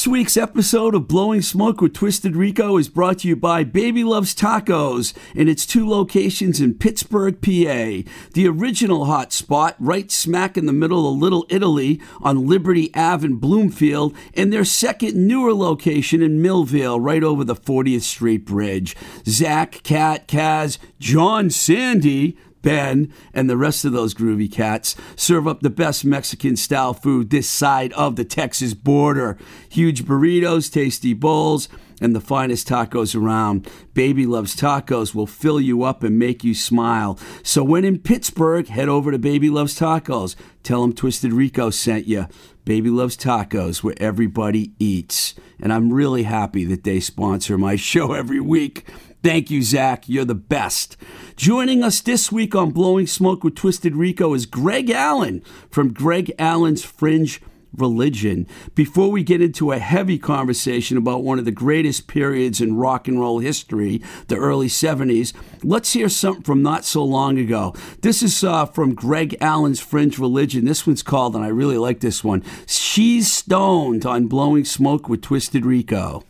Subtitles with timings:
[0.00, 4.02] This week's episode of Blowing Smoke with Twisted Rico is brought to you by Baby
[4.02, 8.10] Loves Tacos in its two locations in Pittsburgh, PA.
[8.32, 13.26] The original hot spot, right smack in the middle of Little Italy on Liberty Ave
[13.26, 18.96] in Bloomfield, and their second newer location in Millvale, right over the 40th Street Bridge.
[19.26, 25.60] Zach, Cat, Kaz, John, Sandy, Ben, and the rest of those groovy cats serve up
[25.60, 29.38] the best Mexican style food this side of the Texas border.
[29.68, 31.68] Huge burritos, tasty bowls,
[32.00, 33.68] and the finest tacos around.
[33.94, 37.18] Baby Loves Tacos will fill you up and make you smile.
[37.42, 40.34] So when in Pittsburgh, head over to Baby Loves Tacos.
[40.62, 42.26] Tell them Twisted Rico sent you.
[42.64, 45.34] Baby Loves Tacos, where everybody eats.
[45.60, 48.86] And I'm really happy that they sponsor my show every week.
[49.22, 50.08] Thank you, Zach.
[50.08, 50.96] You're the best.
[51.36, 56.32] Joining us this week on Blowing Smoke with Twisted Rico is Greg Allen from Greg
[56.38, 57.40] Allen's Fringe
[57.76, 58.46] Religion.
[58.74, 63.08] Before we get into a heavy conversation about one of the greatest periods in rock
[63.08, 67.74] and roll history, the early 70s, let's hear something from not so long ago.
[68.00, 70.64] This is uh, from Greg Allen's Fringe Religion.
[70.64, 75.20] This one's called, and I really like this one She's Stoned on Blowing Smoke with
[75.20, 76.24] Twisted Rico.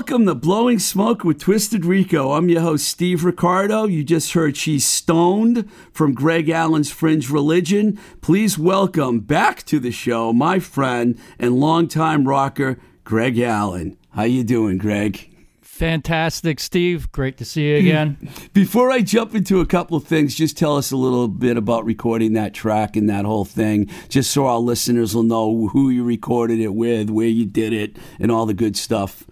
[0.00, 2.32] Welcome to Blowing Smoke with Twisted Rico.
[2.32, 3.84] I'm your host, Steve Ricardo.
[3.84, 7.98] You just heard She's Stoned from Greg Allen's Fringe Religion.
[8.22, 13.98] Please welcome back to the show my friend and longtime rocker, Greg Allen.
[14.12, 15.28] How you doing, Greg?
[15.60, 17.12] Fantastic, Steve.
[17.12, 18.16] Great to see you again.
[18.54, 21.84] Before I jump into a couple of things, just tell us a little bit about
[21.84, 26.04] recording that track and that whole thing, just so our listeners will know who you
[26.04, 29.26] recorded it with, where you did it, and all the good stuff.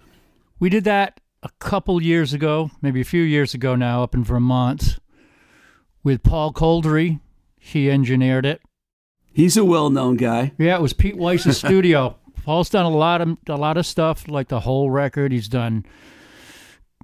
[0.59, 4.23] We did that a couple years ago, maybe a few years ago now, up in
[4.23, 4.97] Vermont
[6.03, 7.19] with Paul Kolderie.
[7.57, 8.61] He engineered it.
[9.31, 10.53] He's a well-known guy.
[10.57, 12.17] Yeah, it was Pete Weiss's studio.
[12.43, 15.31] Paul's done a lot of a lot of stuff, like the whole record.
[15.31, 15.85] He's done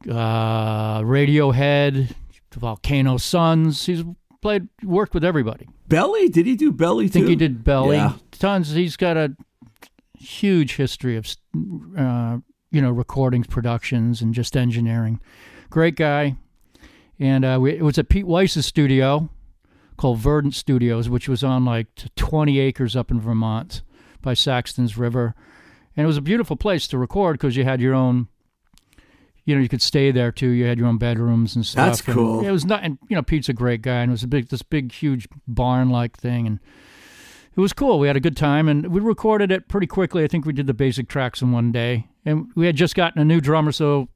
[0.09, 2.13] uh, Radiohead,
[2.53, 3.85] Volcano Suns.
[3.85, 4.03] He's
[4.41, 5.67] played worked with everybody.
[5.87, 6.29] Belly?
[6.29, 7.29] Did he do Belly I think too?
[7.31, 7.97] he did Belly.
[7.97, 8.13] Yeah.
[8.31, 8.71] Tons.
[8.71, 9.35] He's got a
[10.17, 11.27] huge history of,
[11.97, 12.37] uh,
[12.75, 15.21] you know, recordings, productions, and just engineering.
[15.69, 16.35] Great guy.
[17.17, 19.29] And uh, we, it was at Pete Weiss's studio
[19.95, 21.87] called Verdant Studios, which was on like
[22.17, 23.81] 20 acres up in Vermont
[24.21, 25.33] by Saxton's River.
[25.95, 28.27] And it was a beautiful place to record because you had your own,
[29.45, 30.49] you know, you could stay there too.
[30.49, 31.85] You had your own bedrooms and stuff.
[31.85, 32.45] That's And cool.
[32.45, 34.49] It was not, and you know, Pete's a great guy, and it was a big,
[34.49, 36.59] this big, huge barn-like thing, and
[37.55, 37.99] it was cool.
[37.99, 40.25] We had a good time, and we recorded it pretty quickly.
[40.25, 43.21] I think we did the basic tracks in one day, and we had just gotten
[43.21, 44.09] a new drummer, so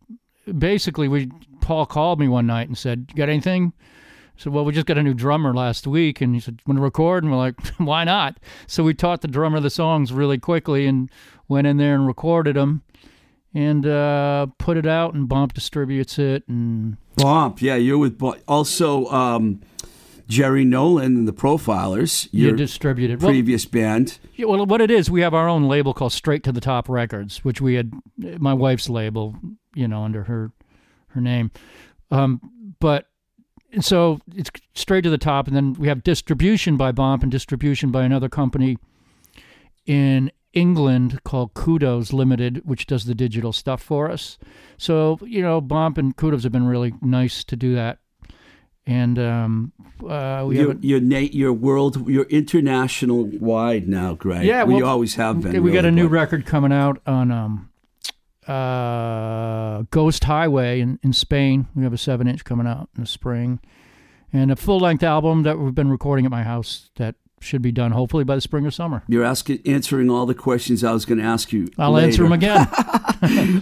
[0.58, 4.66] basically, we Paul called me one night and said, "You got anything?" I said, "Well,
[4.66, 7.32] we just got a new drummer last week," and he said, "Want to record?" And
[7.32, 11.10] we're like, "Why not?" So we taught the drummer the songs really quickly and
[11.48, 12.82] went in there and recorded them,
[13.54, 15.14] and uh, put it out.
[15.14, 17.62] And Bomp distributes it, and Bomp.
[17.62, 18.40] Yeah, you're with Bomp.
[18.48, 19.62] Also, um,
[20.30, 23.20] Jerry Nolan and the Profilers, you your distribute it.
[23.20, 24.20] Well, previous band.
[24.36, 26.88] Yeah, well, what it is, we have our own label called Straight to the Top
[26.88, 29.36] Records, which we had my wife's label,
[29.74, 30.52] you know, under her
[31.08, 31.50] her name.
[32.12, 33.08] Um, but
[33.72, 37.32] and so it's straight to the top, and then we have distribution by Bomp and
[37.32, 38.78] distribution by another company
[39.88, 44.38] in England called Kudos Limited, which does the digital stuff for us.
[44.78, 47.98] So you know, Bomp and Kudos have been really nice to do that.
[48.90, 49.72] And um,
[50.02, 50.84] uh, we You're, haven't
[51.36, 54.48] you're, world, you're international wide now, Greg.
[54.48, 55.62] Yeah, we well, always have been.
[55.62, 57.70] we got a new but- record coming out on um,
[58.48, 61.68] uh, Ghost Highway in, in Spain.
[61.76, 63.60] We have a seven inch coming out in the spring,
[64.34, 67.72] and a full length album that we've been recording at my house that should be
[67.72, 69.04] done hopefully by the spring or summer.
[69.08, 71.70] You're asking, answering all the questions I was going to ask you.
[71.78, 72.08] I'll later.
[72.08, 72.68] answer them again.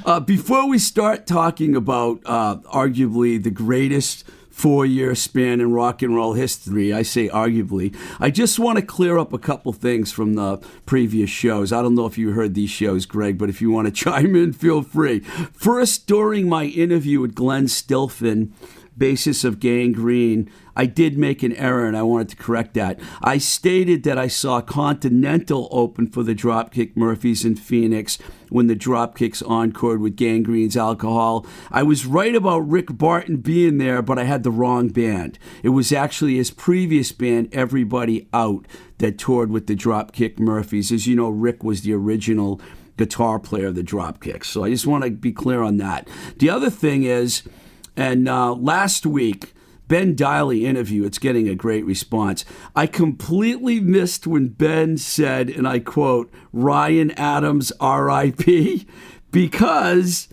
[0.06, 4.24] Uh, before we start talking about uh, arguably the greatest
[4.57, 8.81] four year span in rock and roll history, I say arguably, I just want to
[8.81, 10.57] clear up a couple things from the
[10.88, 11.71] previous shows.
[11.71, 14.36] I don't know if you heard these shows, Greg, but if you want to chime
[14.36, 15.19] in, feel free.
[15.19, 18.50] First, during my interview with Glen Stilphen,
[18.98, 23.00] basis of Gang Green, I did make an error and I wanted to correct that.
[23.22, 28.20] I stated that I saw Continental open for the Dropkick Murphys in Phoenix
[28.50, 31.48] when the Dropkicks encored with Gang Green's Alcohol.
[31.72, 35.40] I was right about Rick Barton being there, but I had the wrong band.
[35.64, 38.68] It was actually his previous band, Everybody Out,
[39.00, 40.92] that toured with the Dropkick Murphys.
[40.92, 42.62] As you know, Rick was the original
[42.98, 44.46] guitar player of the Dropkicks.
[44.46, 46.07] So I just want to be clear on that.
[46.38, 47.42] The other thing is,
[47.96, 49.54] and uh, last week,
[49.88, 52.44] Ben Deily interview, it's getting a great response.
[52.76, 58.88] I completely missed when Ben said, and I quote, Ryan Adams RIP,
[59.32, 60.28] because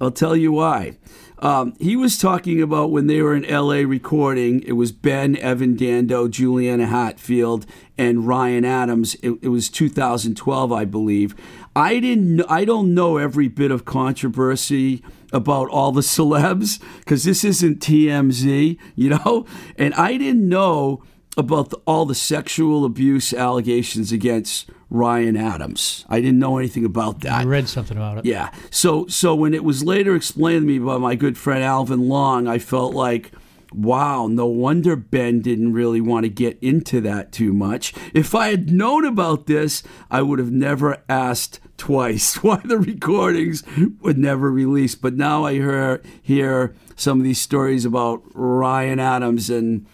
[0.00, 0.96] I'll tell you why.
[1.40, 5.76] Um, he was talking about when they were in LA recording, it was Ben, Evan
[5.76, 7.64] Dando, Juliana Hatfield,
[7.96, 9.14] and Ryan Adams.
[9.16, 11.36] It, it was 2012, I believe.
[11.76, 12.42] I didn't.
[12.48, 18.78] I don't know every bit of controversy about all the celebs because this isn't TMZ,
[18.94, 19.46] you know.
[19.76, 21.02] And I didn't know
[21.36, 26.04] about the, all the sexual abuse allegations against Ryan Adams.
[26.08, 27.32] I didn't know anything about that.
[27.32, 28.24] I read something about it.
[28.24, 28.50] Yeah.
[28.70, 32.48] So so when it was later explained to me by my good friend Alvin Long,
[32.48, 33.30] I felt like,
[33.72, 37.94] wow, no wonder Ben didn't really want to get into that too much.
[38.14, 43.62] If I had known about this, I would have never asked twice why the recordings
[44.02, 44.94] would never release.
[44.94, 49.86] But now I hear hear some of these stories about Ryan Adams and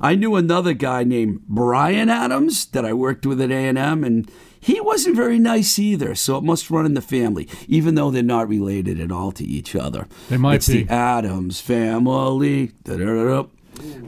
[0.00, 4.30] I knew another guy named Bryan Adams that I worked with at A&M and
[4.60, 8.22] he wasn't very nice either, so it must run in the family, even though they're
[8.22, 10.06] not related at all to each other.
[10.28, 10.82] They might it's be.
[10.82, 12.72] the Adams family.
[12.84, 13.46] Da-da-da-da.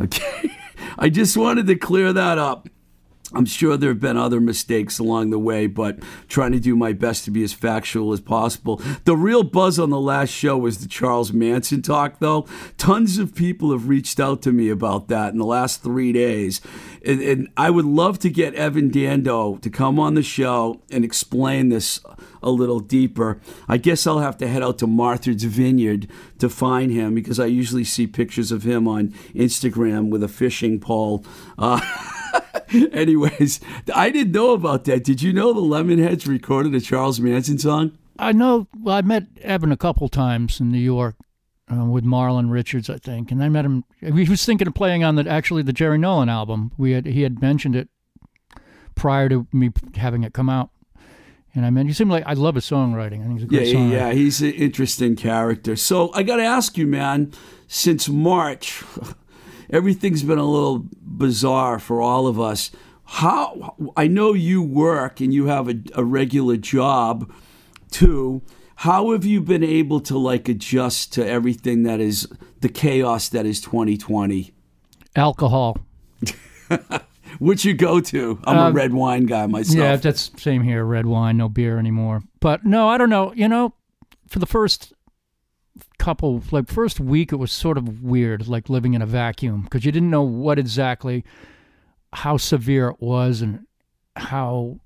[0.03, 0.51] Okay,
[0.99, 2.69] I just wanted to clear that up.
[3.33, 6.93] I'm sure there have been other mistakes along the way, but trying to do my
[6.93, 8.81] best to be as factual as possible.
[9.05, 12.47] The real buzz on the last show was the Charles Manson talk, though.
[12.77, 16.61] Tons of people have reached out to me about that in the last three days.
[17.07, 21.05] And, and I would love to get Evan Dando to come on the show and
[21.05, 22.01] explain this
[22.43, 23.41] a little deeper.
[23.69, 26.09] I guess I'll have to head out to Martha's Vineyard
[26.39, 30.81] to find him because I usually see pictures of him on Instagram with a fishing
[30.81, 31.25] pole.
[31.59, 31.81] Uh,
[32.93, 33.61] Anyways,
[33.95, 35.05] I didn't know about that.
[35.05, 37.99] Did you know the Lemonheads recorded a Charles Manson song?
[38.19, 38.69] I know.
[38.79, 41.17] Well, I met Evan a couple times in New York
[41.73, 43.85] uh, with Marlon Richards, I think, and I met him.
[44.01, 46.73] He was thinking of playing on the actually the Jerry Nolan album.
[46.77, 47.89] We had he had mentioned it
[48.95, 50.71] prior to me having it come out,
[51.55, 53.21] and I mean, he seemed like I love his songwriting.
[53.21, 53.93] I think he's a great yeah, songwriter.
[53.93, 54.13] yeah.
[54.13, 55.77] He's an interesting character.
[55.77, 57.33] So I got to ask you, man.
[57.73, 58.83] Since March,
[59.73, 62.71] everything's been a little bizarre for all of us.
[63.05, 67.31] How I know you work and you have a, a regular job
[67.91, 68.43] too.
[68.77, 72.27] How have you been able to like adjust to everything that is
[72.61, 74.53] the chaos that is 2020?
[75.17, 75.79] Alcohol.
[77.39, 78.39] What's you go to?
[78.45, 79.77] I'm a Um, red wine guy myself.
[79.79, 80.85] Yeah, that's same here.
[80.85, 82.23] Red wine, no beer anymore.
[82.41, 83.33] But no, I don't know.
[83.35, 83.75] You know,
[84.29, 84.93] for the first
[86.01, 89.85] couple, like first week, it was sort of weird, like living in a vacuum because
[89.85, 91.25] you didn't know what exactly,
[92.13, 93.67] how severe it was, and
[94.17, 94.81] how,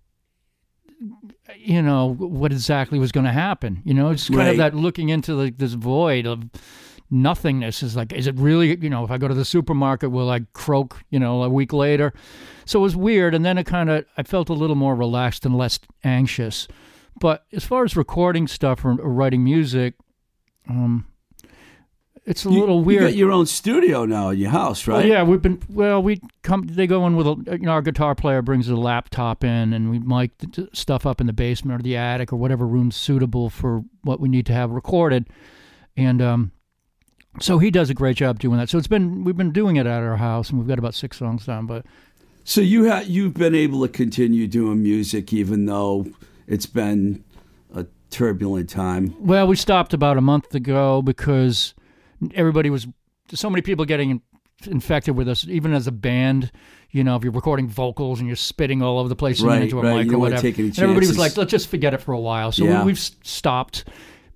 [1.57, 3.81] you know, what exactly was going to happen.
[3.85, 4.49] You know, it's kind Right.
[4.51, 6.43] of that looking into like this void of
[7.11, 10.31] nothingness is like is it really you know if i go to the supermarket will
[10.31, 12.13] i croak you know a week later
[12.65, 15.45] so it was weird and then it kind of i felt a little more relaxed
[15.47, 16.67] and less anxious
[17.21, 19.95] but as far as recording stuff or, or writing music
[20.69, 21.07] um
[22.27, 24.97] it's a You- little You weird got your own studio now in your house, Well,
[24.97, 25.07] right?
[25.07, 26.03] yeah, we've been well.
[26.03, 26.63] We come.
[26.67, 27.37] They go in with a.
[27.61, 30.31] You know, our guitar player brings a laptop in, and we mic
[30.73, 34.29] stuff up in the basement or the attic or whatever room's suitable for what we
[34.31, 35.27] need to have recorded.
[35.99, 36.53] And um,
[37.41, 38.71] so he does a great job doing that.
[38.71, 41.19] So it's been we've been doing it at our house, and we've got about six
[41.19, 41.67] songs down.
[41.67, 41.85] But
[42.43, 46.07] So you ha- you've been able to continue doing music even though
[46.47, 47.23] it's been
[48.15, 49.15] turbulent time.
[49.19, 51.75] well, we stopped about a month ago because
[52.35, 52.87] everybody was
[53.33, 54.23] so many people getting
[54.67, 56.51] infected with us, even as a band.
[56.91, 59.81] You know, if you're recording vocals and you're spitting all over the place Right, into
[59.81, 59.97] a right.
[59.99, 62.53] mic You or whatever, and everybody was like, "Let's just forget it for a while."
[62.53, 62.81] So Yeah.
[62.81, 63.85] we, we've stopped,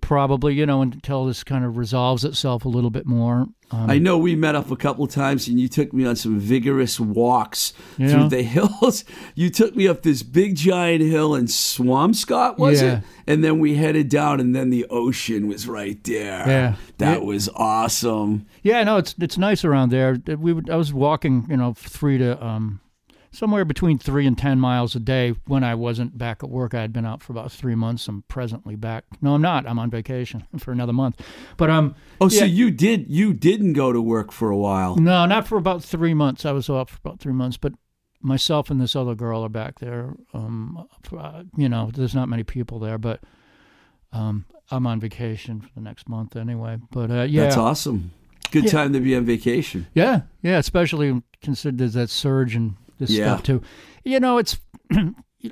[0.00, 3.46] probably, you know, until this kind of resolves itself a little bit more.
[3.70, 6.16] Um, I know we met up a couple of times and you took me on
[6.16, 8.08] some vigorous walks Yeah.
[8.08, 9.04] through the hills.
[9.34, 12.98] You took me up this big giant hill in Swampscott, was Yeah.
[12.98, 13.04] it?
[13.26, 16.44] And then we headed down and then the ocean was right there.
[16.48, 16.74] Yeah.
[16.98, 17.26] That Yeah.
[17.26, 18.46] was awesome.
[18.62, 20.16] Yeah, no, it's it's nice around there.
[20.38, 22.80] We would, I was walking, you know, three to um,
[23.38, 26.74] somewhere between three and ten miles a day when I wasn't back at work.
[26.74, 28.08] I had been out for about three months.
[28.08, 29.04] I'm presently back.
[29.22, 29.66] No, I'm not.
[29.66, 31.20] I'm on vacation for another month.
[31.56, 34.96] But um, Oh, so you did you didn't go to work for a while.
[34.96, 36.44] no, not for about three months.
[36.44, 37.72] I was off for about three months, but
[38.20, 40.14] myself and this other girl are back there.
[40.34, 43.20] Um, uh, you know, there's not many people there, but
[44.12, 46.78] um, I'm on vacation for the next month anyway.
[46.90, 48.10] But uh, yeah, That's awesome.
[48.50, 48.70] Good Yeah.
[48.70, 49.86] time to be on vacation.
[49.94, 53.26] Yeah, yeah, especially considered there's that surge and this Yeah.
[53.26, 53.62] stuff too.
[54.04, 54.58] You know, it's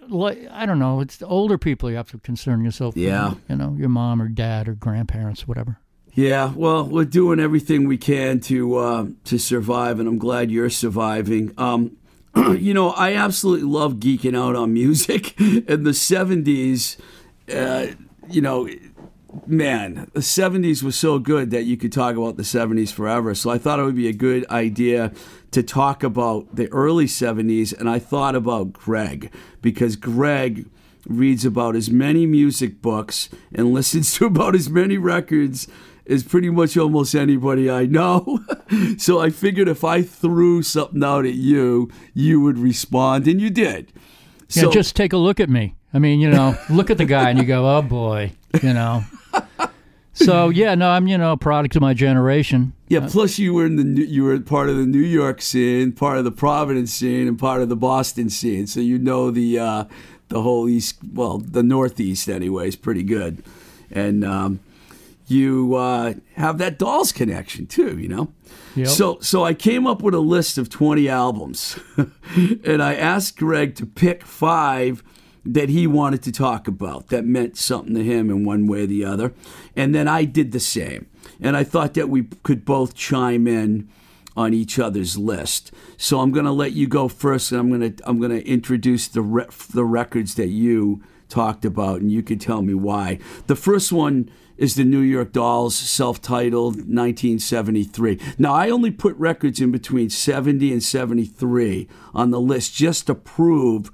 [0.09, 1.01] like I don't know.
[1.01, 2.95] It's the older people you have to concern yourself.
[2.95, 3.35] with, Yeah.
[3.49, 5.79] you know, your mom or dad or grandparents, whatever.
[6.15, 10.71] Yeah, well, we're doing everything we can to uh, to survive, and I'm glad you're
[10.71, 11.53] surviving.
[11.59, 11.99] Um,
[12.59, 15.39] you know, I absolutely love geeking out on music.
[15.41, 16.97] In the '70s,
[17.55, 17.89] uh,
[18.31, 18.67] you know,
[19.47, 23.35] man, the '70s was so good that you could talk about the '70s forever.
[23.35, 25.13] So I thought it would be a good idea
[25.57, 29.33] to talk about the early '70s, and I thought about Greg
[29.63, 30.69] because Greg
[31.09, 35.67] reads about as many music books and listens to about as many records
[36.07, 38.45] as pretty much almost anybody I know.
[38.99, 43.49] so I figured if I threw something out at you, you would respond, and you
[43.49, 43.95] did.
[44.51, 45.75] Yeah, So just take a look at me.
[45.95, 48.33] I mean, you know, look at the guy and you go, oh boy,
[48.63, 49.05] you know.
[50.17, 52.73] So yeah, no, I'm you know a product of my generation.
[52.89, 53.07] yeah.
[53.09, 56.19] Plus, you were in the New- you were part of the New York scene, part
[56.19, 58.67] of the Providence scene, and part of the Boston scene.
[58.67, 59.85] So you know the uh,
[60.29, 63.45] the whole East, well, the Northeast, anyways, pretty good.
[63.91, 64.61] And um,
[65.29, 68.33] you uh, have that Dolls connection too, you know.
[68.75, 68.89] Yep.
[68.89, 71.79] So, so I came up with a list of 20 albums,
[72.37, 75.03] and I asked Greg to pick five
[75.47, 78.87] that he wanted to talk about that meant something to him in one way or
[78.87, 79.33] the other,
[79.75, 81.07] and then I did the same.
[81.41, 83.89] And I thought that we could both chime in
[84.37, 85.73] on each other's list.
[85.97, 88.47] So I'm going to let you go first, and I'm going to I'm going to
[88.47, 93.19] introduce the re- the records that you talked about, and you can tell me why.
[93.47, 98.19] The first one is the New York Dolls, self-titled 1973.
[98.39, 103.15] Now I only put records in between 70 and 73 on the list just to
[103.15, 103.91] prove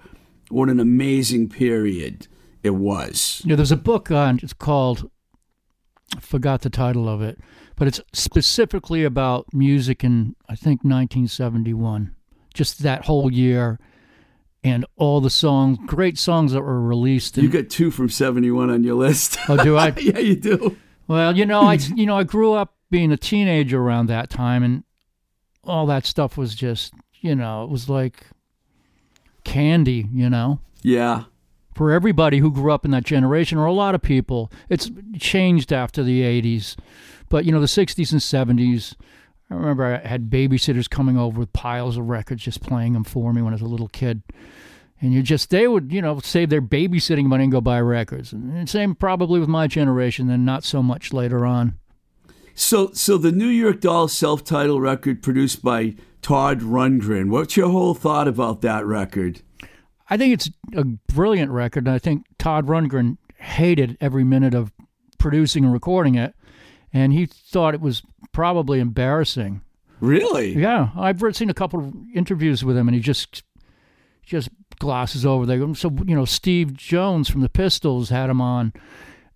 [0.53, 2.27] what an amazing period
[2.63, 3.41] it was.
[3.45, 4.39] You know, there's a book on.
[4.43, 5.11] It's called.
[6.17, 7.39] I forgot the title of it,
[7.77, 12.15] but it's specifically about music in I think 1971.
[12.55, 13.79] Just that whole year,
[14.63, 17.37] and all the songs, great songs that were released.
[17.39, 19.39] You And, got two from 71 on your list.
[19.49, 19.89] oh, do I?
[20.01, 20.77] yeah, you do.
[21.09, 24.63] Well, you know, I you know I grew up being a teenager around that time,
[24.63, 24.85] and
[25.65, 28.27] all that stuff was just you know it was like
[29.45, 31.25] candy, you know, Yeah.
[31.75, 34.51] for everybody who grew up in that generation, or a lot of people.
[34.69, 36.77] It's changed after the '80s,
[37.29, 38.95] but you know the '60s and '70s
[39.51, 43.35] I remember I had babysitters coming over with piles of records, just playing them for
[43.35, 44.23] me when I was a little kid.
[44.99, 48.33] And you just, they would, you know, save their babysitting money and go buy records.
[48.33, 51.75] And same probably with my generation, and not so much later on.
[52.55, 57.31] So, so the New York Dolls self-titled record produced by Todd Rundgren.
[57.31, 59.43] What's your whole thought about that record?
[60.09, 64.73] I think it's a brilliant record, and I think Todd Rundgren hated every minute of
[65.19, 66.35] producing and recording it,
[66.93, 68.03] and he thought it was
[68.33, 69.63] probably embarrassing.
[70.01, 70.55] Really?
[70.55, 73.43] Yeah, I've seen a couple of interviews with him, and he just
[74.25, 74.49] just
[74.79, 75.75] glosses over there.
[75.75, 78.73] So you know, Steve Jones from the Pistols had him on,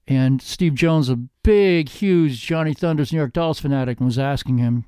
[0.07, 4.59] and Steve Jones, a big, huge Johnny Thunders New York Dolls fanatic, and was asking
[4.59, 4.85] him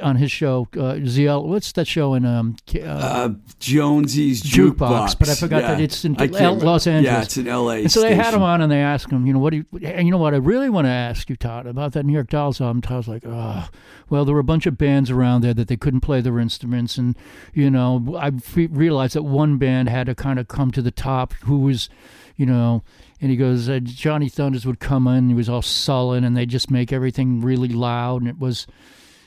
[0.00, 1.44] on his show, uh, ZL.
[1.44, 4.76] What's that show in um, uh, Uh, Jonesy's Jukebox?
[4.76, 5.18] Jukebox.
[5.18, 5.68] But I forgot Yeah.
[5.74, 7.12] that it's in L- Los Angeles.
[7.12, 7.80] Yeah, it's in L.A.
[7.82, 8.40] And so they had station.
[8.40, 10.34] him on, and they asked him, you know, what do you, and you know what?
[10.34, 12.80] I really want to ask you, Todd, about that New York Dolls album.
[12.80, 13.68] Todd's like, oh,
[14.08, 16.96] well, there were a bunch of bands around there that they couldn't play their instruments,
[16.96, 17.16] and
[17.52, 21.32] you know, I realized that one band had to kind of come to the top,
[21.44, 21.88] who was,
[22.36, 22.82] you know.
[23.20, 26.44] And he goes, uh, Johnny Thunders would come in, he was all sullen, and they
[26.46, 28.20] just make everything really loud.
[28.22, 28.66] And it was,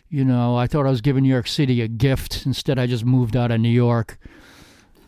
[0.10, 2.46] you know, I thought I was giving New York City a gift.
[2.46, 4.18] Instead, I just moved out of New York.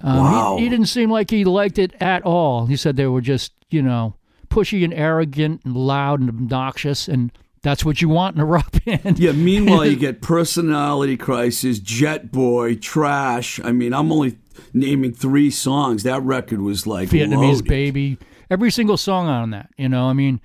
[0.02, 0.58] Um, he- Wow.
[0.60, 2.66] he, didn't seem like he liked it at all.
[2.68, 4.16] He said they were just, you know,
[4.50, 7.32] pushy and arrogant and loud and obnoxious, and
[7.64, 9.18] that's what you want in a rock band.
[9.20, 9.32] Yeah.
[9.32, 13.60] Meanwhile, you get personality crisis, Jet Boy, Trash.
[13.64, 14.38] I mean, I'm only
[14.74, 16.04] naming three songs.
[16.04, 17.66] That record was like Vietnamese loaded.
[17.68, 18.18] baby,
[18.50, 20.08] every single song on that, you know.
[20.08, 20.40] I mean,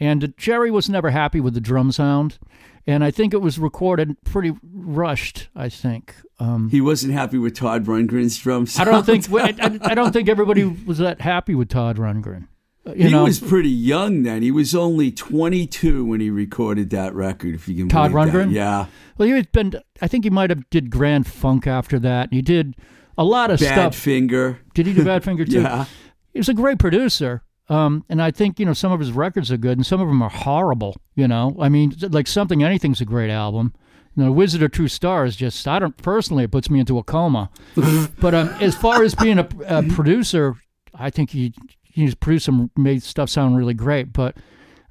[0.00, 2.38] and Jerry was never happy with the drum sound,
[2.86, 5.48] and I think it was recorded pretty rushed.
[5.54, 6.14] I think.
[6.38, 8.78] Um, He wasn't happy with Todd Rundgren's drums.
[8.78, 12.48] I don't think I, I- I don't think everybody was that happy with Todd Rundgren.
[12.86, 14.42] Uh, You he know, was pretty young then.
[14.42, 17.54] He was only 22 when he recorded that record.
[17.54, 18.38] If you can Todd believe that.
[18.48, 18.52] Rundgren?
[18.52, 18.86] Yeah.
[19.16, 19.74] well, he had been.
[20.02, 22.28] I think he might have did Grand Funk after that.
[22.32, 22.74] He did
[23.16, 23.94] a lot of Bad stuff.
[23.96, 24.58] Finger.
[24.74, 25.60] Did he do Badfinger too?
[25.62, 25.84] Yeah.
[26.32, 27.42] he was a great producer.
[27.68, 30.08] Um, and I think you know some of his records are good, and some of
[30.08, 30.96] them are horrible.
[31.14, 33.72] You know, I mean, like something anything's a great album.
[34.16, 37.02] You know, Wizard of True Stars just I don't personally it puts me into a
[37.02, 37.50] coma.
[38.20, 40.56] but um, as far as being a, a producer,
[40.94, 44.12] I think he he's produced some made stuff sound really great.
[44.12, 44.36] But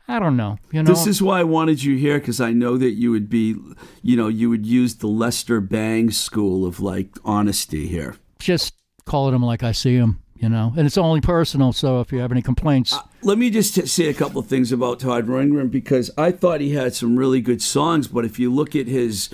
[0.07, 0.57] I don't know.
[0.71, 3.29] You know, This is why I wanted you here because I know that you would
[3.29, 3.55] be,
[4.01, 8.17] you know, you would use the Lester Bang school of like honesty here.
[8.39, 8.73] just
[9.05, 10.22] calling him like I see him.
[10.43, 11.71] You know, and it's only personal.
[11.71, 14.47] So if you have any complaints, uh, Let me just t- say a couple of
[14.47, 18.37] things about Todd Rundgren because I thought he had some really good songs, but if
[18.39, 19.29] you look at his,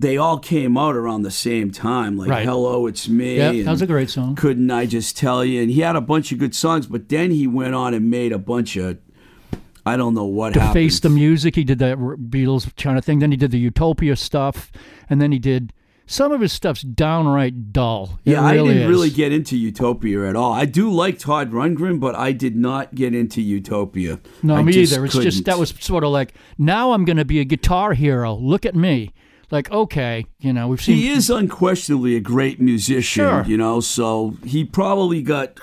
[0.00, 2.44] they all came out around the same time, like Right.
[2.44, 4.34] "Hello, It's Me." yeah, that was a great song.
[4.34, 5.62] Couldn't I just tell you?
[5.62, 8.32] And he had a bunch of good songs, but then he went on and made
[8.32, 8.98] a bunch of,
[9.86, 10.74] I don't know what to happened.
[10.74, 11.54] face the music.
[11.54, 13.20] He did that Beatles kind of thing.
[13.20, 14.72] Then he did the Utopia stuff,
[15.08, 15.72] and then he did
[16.08, 18.18] some of his stuff's downright dull.
[18.24, 18.88] It Yeah, I didn't is.
[18.88, 20.52] really get into Utopia at all.
[20.52, 24.18] I do like Todd Rundgren, but I did not get into Utopia.
[24.42, 25.04] No, I me just either.
[25.04, 28.34] It's just that was sort of like now I'm going to be a guitar hero.
[28.34, 29.12] Look at me.
[29.50, 30.96] Like okay, you know we've seen.
[30.96, 33.44] He is unquestionably a great musician, Sure.
[33.46, 35.58] you know, so he probably got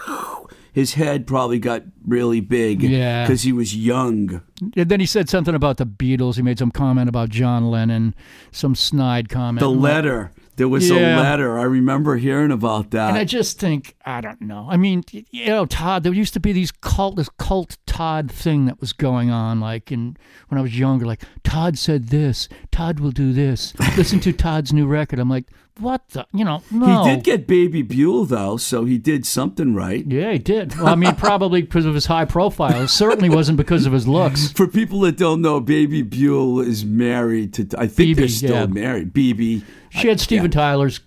[0.75, 3.23] his head probably got really big Yeah.
[3.23, 4.41] because he was young.
[4.75, 6.35] And then he said something about the Beatles.
[6.35, 8.13] He made some comment about John Lennon,
[8.51, 9.61] some snide comment.
[9.61, 11.17] The letter, there was Yeah.
[11.17, 11.57] a letter.
[11.59, 13.09] I remember hearing about that.
[13.09, 14.67] And I just think, I don't know.
[14.69, 18.65] I mean, you know, Todd, there used to be these cult, this cult Todd thing
[18.65, 20.17] that was going on, like in
[20.49, 23.73] when I was younger, like Todd said this, Todd will do this.
[23.97, 25.19] Listen to Todd's new record.
[25.19, 25.45] I'm like,
[25.79, 27.03] what the, you know, no.
[27.03, 30.05] He did get Bebe Buell though, so he did something right.
[30.07, 30.75] yeah, he did.
[30.77, 32.83] Well, I mean, probably because of his high profile.
[32.83, 34.51] It certainly wasn't because of his looks.
[34.55, 37.67] For people that don't know, Bebe Buell is married to.
[37.77, 38.65] I think they're still yeah.
[38.67, 39.13] married.
[39.13, 39.63] BB,
[39.95, 40.99] She had Steven Tyler's,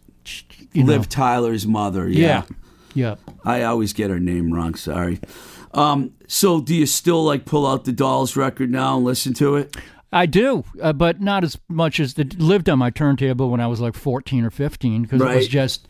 [0.72, 2.09] you know, Liv Tyler's mother.
[2.09, 2.44] yeah,
[2.94, 3.14] Yeah.
[3.18, 3.35] yeah.
[3.44, 4.74] I always get her name wrong.
[4.74, 5.20] Sorry.
[5.72, 9.57] Um, so, do you still like pull out the Dolls record now and listen to
[9.57, 9.77] it?
[10.11, 13.66] I do, uh, but not as much as it lived on my turntable when I
[13.66, 15.87] was like 14 or 15 because it was just,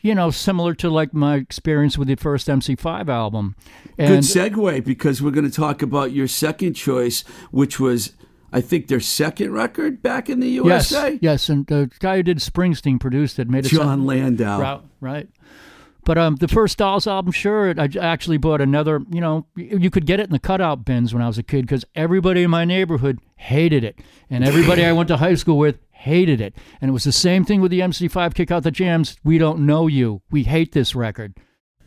[0.00, 3.54] you know, similar to like my experience with the first MC5 album.
[3.96, 7.20] Good segue because we're going to talk about your second choice,
[7.52, 8.14] which was,
[8.54, 11.10] I think, their second record back in the USA.
[11.12, 14.60] yes, yes, and the guy who did Springsteen produced it, made it sound- Jon Landau.
[14.60, 15.28] Right, right.
[16.04, 19.00] But um, the first Dolls album, sure, I actually bought another.
[19.10, 21.62] You know, you could get it in the cutout bins when I was a kid
[21.62, 25.78] because everybody in my neighborhood hated it, and everybody I went to high school with
[25.90, 26.54] hated it.
[26.82, 29.16] And it was the same thing with the MC5 Kick Out the Jams.
[29.24, 30.20] We don't know you.
[30.30, 31.34] We hate this record.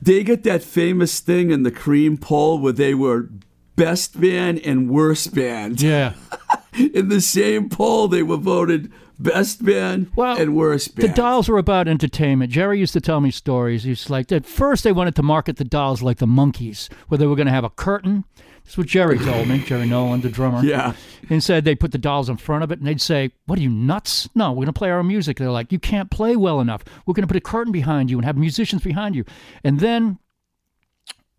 [0.01, 3.29] They get that famous thing in the Creem poll where they were
[3.75, 5.79] best band and worst band.
[5.79, 6.13] Yeah,
[6.77, 11.09] In the same poll, they were voted best band Well, and worst band.
[11.09, 12.51] The dolls were about entertainment.
[12.51, 13.83] Jerry used to tell me stories.
[13.83, 17.25] He's like, at first they wanted to market the dolls like the monkeys, where they
[17.25, 18.25] were going to have a curtain.
[18.63, 20.61] That's what Jerry told me, Jerry Nolan, the drummer.
[20.63, 20.93] Yeah.
[21.29, 23.61] And said they put the dolls in front of it and they'd say, What are
[23.61, 24.27] you, nuts?
[24.35, 25.37] No, we're going to play our music.
[25.37, 26.83] They're like, You can't play well enough.
[27.05, 29.23] We're going to put a curtain behind you and have musicians behind you.
[29.63, 30.19] And then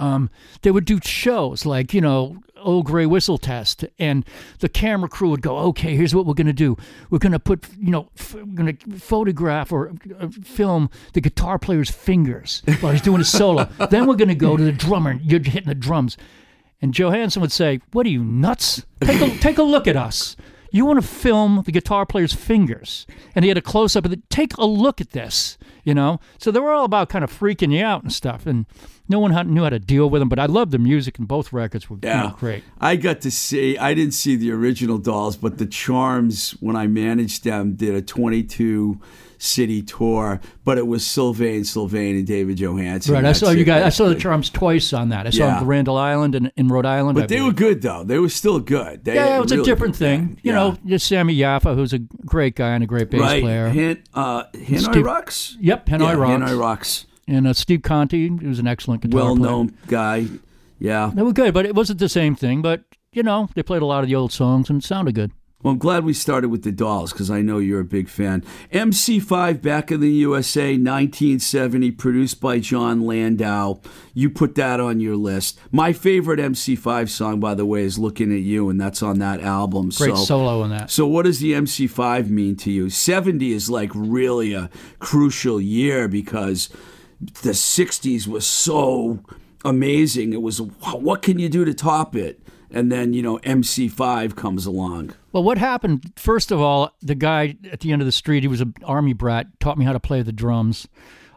[0.01, 0.31] um,
[0.63, 4.25] they would do shows like, you know, Old Gray Whistle Test, and
[4.61, 6.77] the camera crew would go, okay, here's what we're going to do.
[7.11, 11.21] We're going to put, you know, f- we're going to photograph or uh, film the
[11.21, 13.69] guitar player's fingers while he's doing a solo.
[13.91, 16.17] then we're going to go to the drummer, and you're hitting the drums.
[16.81, 18.85] And Johansen would say, what are you, nuts?
[19.01, 20.37] Take a, take a look at us.
[20.71, 23.07] You want to film the guitar player's fingers.
[23.35, 24.29] And he had a close up of it.
[24.31, 26.21] Take a look at this, you know?
[26.39, 28.47] So they were all about kind of freaking you out and stuff.
[28.47, 28.67] And
[29.09, 30.29] no one knew how to deal with them.
[30.29, 32.65] But I loved the music, and both records were you know, great.
[32.81, 33.77] I got to see.
[33.79, 38.03] I didn't see the original Dolls, but the Charms when I managed them did a
[38.03, 39.01] 22
[39.41, 40.41] city tour.
[40.65, 43.15] But it was Sylvain, Sylvain, and David Johansen.
[43.15, 43.85] Right, I saw you guys.
[43.85, 44.15] I saw the.
[44.19, 45.27] Charms twice on that.
[45.29, 45.47] I saw Yeah.
[45.55, 47.17] them at Randall Island and in Rhode Island.
[47.17, 48.03] I But they were good though.
[48.05, 49.05] They were still good.
[49.05, 50.39] They Yeah, it was a different thing.
[50.43, 50.59] You Yeah.
[50.59, 53.43] know, just Sami Yaffa, who's a great guy and a great bass right?
[53.43, 53.69] player.
[53.69, 55.57] Han, uh, Hanoi Steve- Rocks.
[55.61, 56.43] Yep, Hanoi yeah, Rocks.
[56.53, 57.07] Hanoi Rocks.
[57.29, 59.25] And uh, Steve Conte, was an excellent guitar player.
[59.27, 60.27] Well-known guy.
[60.81, 61.13] Yeah.
[61.15, 62.63] They were good, but it wasn't the same thing.
[62.63, 65.33] But you know, they played a lot of the old songs and it sounded good.
[65.61, 68.45] Well, I'm glad we started with the Dolls because I know you're a big fan.
[68.73, 73.81] MC5 back in the USA, 1970, produced by Jon Landau.
[74.15, 75.59] You put that on your list.
[75.73, 79.41] My favorite MC5 song, by the way, is "Looking at You," and that's on that
[79.41, 79.89] album.
[79.89, 80.93] Great so, solo in that.
[80.93, 82.89] So, what does the MC5 mean to you?
[82.89, 86.69] 70 is like really a crucial year because
[87.21, 89.21] the 60s was so
[89.65, 90.33] amazing.
[90.33, 92.41] It was, what can you do to top it?
[92.71, 95.15] And then, you know, MC5 comes along.
[95.33, 96.13] Well, what happened?
[96.17, 99.15] First of all, the guy at the end of the street, he was an army
[99.15, 100.87] brat, taught me how to play the drums.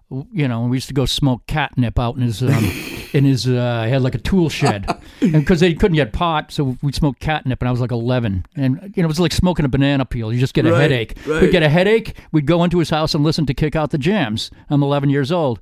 [0.09, 2.49] You know, and we used to go smoke catnip out in his um,
[3.13, 3.47] in his.
[3.47, 4.85] Uh, had like a tool shed,
[5.21, 7.61] and because they couldn't get pot, so we smoked catnip.
[7.61, 10.31] And I was like eleven, and you know, it was like smoking a banana peel.
[10.33, 11.17] You just get a Right, headache.
[11.25, 11.41] right.
[11.41, 12.17] We'd get a headache.
[12.31, 14.51] We'd go into his house and listen to Kick Out the Jams.
[14.69, 15.59] I'm eleven years old,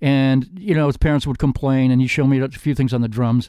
[0.00, 3.00] and you know, his parents would complain, and he'd show me a few things on
[3.00, 3.48] the drums.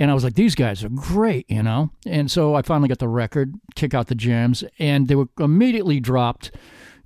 [0.00, 1.90] And I was like, these guys are great, you know?
[2.06, 5.98] And so I finally got the record, Kick Out the Jams, and they were immediately
[5.98, 6.52] dropped,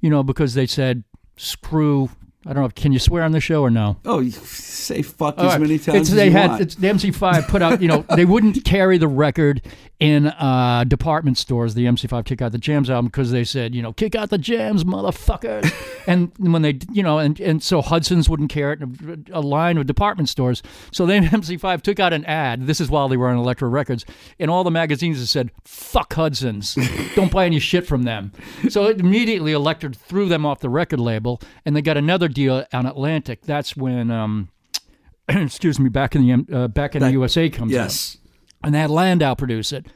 [0.03, 1.03] you know, because they said,
[1.39, 2.11] screw.
[2.47, 2.69] I don't know.
[2.75, 3.99] Can you swear on the show or no?
[4.05, 5.61] Oh, you say fuck All as right.
[5.61, 6.63] many times It's, as they you had want.
[6.63, 7.81] it's, the MC5 put out.
[7.81, 9.63] You know, they wouldn't carry the record
[10.01, 11.75] in uh, department stores.
[11.75, 14.39] The MC5 kick out the jams album because they said, you know, kick out the
[14.39, 15.73] jams, motherfuckers.
[16.09, 18.81] and when they, you know, and and so Hudson's wouldn't carry it.
[18.83, 20.63] in A line of department stores.
[20.91, 22.67] So then MC5 took out an ad.
[22.67, 24.05] This is while they were on Elektra Records,
[24.41, 26.77] and all the magazines that said, "Fuck Hudson's,
[27.15, 28.33] don't buy any shit from them."
[28.69, 32.65] So it immediately Elektra threw them off the record label, and they got another deal
[32.73, 33.43] on Atlantic.
[33.43, 34.11] That's when.
[34.11, 34.49] Um,
[35.29, 38.19] excuse me, back in the uh, back in the USA comes out, yes.
[38.63, 39.87] and they had Landau produce it.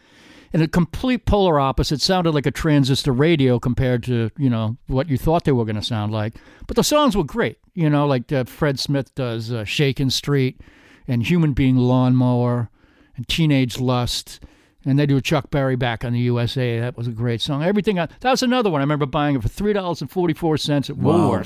[0.53, 5.09] And a complete polar opposite sounded like a transistor radio compared to you know what
[5.09, 6.35] you thought they were going to sound like.
[6.66, 10.61] But the songs were great, you know, like uh, Fred Smith does uh, "Shakin' Street"
[11.09, 12.70] and "Human Being Lawnmower"
[13.16, 14.40] and "Teenage Lust."
[14.85, 16.79] And they do Chuck Berry back on the USA.
[16.79, 17.64] That was a great song.
[17.64, 18.81] Everything uh, that was another one.
[18.81, 21.42] I remember buying it for three dollars and forty four cents at Wow.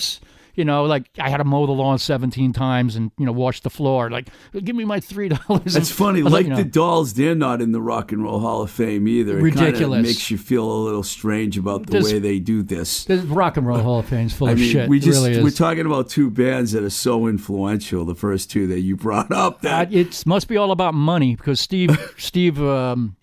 [0.54, 3.60] You know, like I had to mow the lawn seventeen times and you know wash
[3.60, 4.10] the floor.
[4.10, 5.76] Like, give me my three dollars.
[5.76, 8.40] It's funny, was like you know, the Dolls, they're not in the Rock and Roll
[8.40, 9.38] Hall of Fame either.
[9.38, 10.02] It Ridiculous.
[10.06, 13.04] makes you feel a little strange about the This- way they do this.
[13.04, 14.88] the Rock and Roll Hall of Fame is full I of mean, shit.
[14.88, 18.04] we just really we're talking about two bands that are so influential.
[18.04, 19.58] The first two that you brought up.
[19.58, 23.16] Uh, That it must be all about money because Steve Steve um,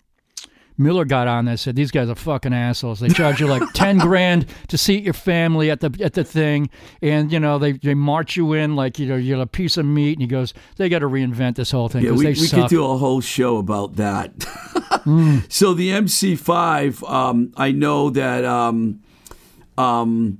[0.78, 3.00] Miller got on there and said these guys are fucking assholes.
[3.00, 6.70] They charge you like ten grand to seat your family at the at the thing,
[7.02, 9.84] and you know they, they march you in like you know you're a piece of
[9.84, 10.12] meat.
[10.12, 12.68] And he goes, they got to reinvent this whole thing yeah, we, they we could
[12.68, 14.32] do a whole show about that.
[15.08, 15.50] Mm.
[15.50, 19.00] So the MC5, um, I know that um,
[19.78, 20.38] um,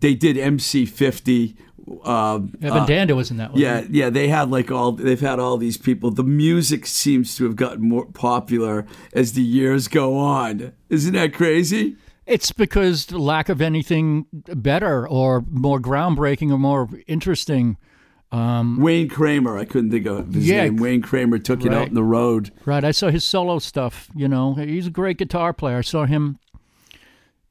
[0.00, 1.56] they did MC50.
[2.04, 3.60] Uh, Evan Dando was in that one.
[3.60, 6.10] Yeah, yeah, they had like all they've had all these people.
[6.10, 10.72] The music seems to have gotten more popular as the years go on.
[10.88, 11.96] Isn't that crazy?
[12.26, 17.76] It's because the lack of anything better or more groundbreaking or more interesting.
[18.32, 20.64] Wayne Kramer, I couldn't think of his Yeah.
[20.64, 20.76] name.
[20.76, 21.88] Wayne Kramer took it out Right.
[21.88, 22.50] in the road.
[22.64, 22.82] Right.
[22.82, 24.08] I saw his solo stuff.
[24.14, 25.78] You know, he's a great guitar player.
[25.78, 26.38] I saw him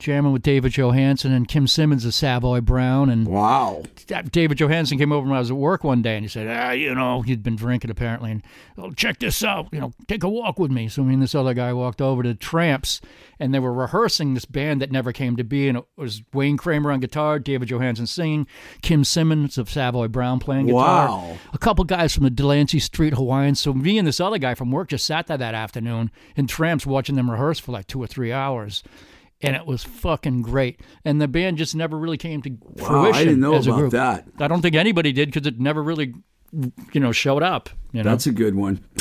[0.03, 3.09] jamming with David Johansen and Kim Simmonds of Savoy Brown.
[3.09, 3.83] And Wow.
[4.31, 6.71] David Johansen came over when I was at work one day and he said, ah,
[6.71, 8.31] you know, he'd been drinking apparently.
[8.31, 8.43] And,
[8.77, 10.89] oh, check this out, you know, take a walk with me.
[10.89, 12.99] So me and this other guy walked over to Tramps
[13.39, 15.69] and they were rehearsing this band that never came to be.
[15.69, 18.45] And it was Wayne Kramer on guitar, David Johansen singing,
[18.81, 21.07] Kim Simmonds of Savoy Brown playing guitar.
[21.07, 21.37] Wow.
[21.53, 23.59] A couple guys from the Delancey Street Hawaiians.
[23.61, 26.85] So me and this other guy from work just sat there that afternoon in Tramps
[26.85, 28.83] watching them rehearse for like two or three hours.
[29.43, 30.79] And it was fucking great.
[31.05, 33.15] And the band just never really came to Wow, fruition.
[33.15, 33.91] I didn't know as a about group.
[33.91, 34.27] that.
[34.39, 36.13] I don't think anybody did because it never really,
[36.93, 37.69] you know, showed up.
[37.91, 38.83] You know, That's a good one.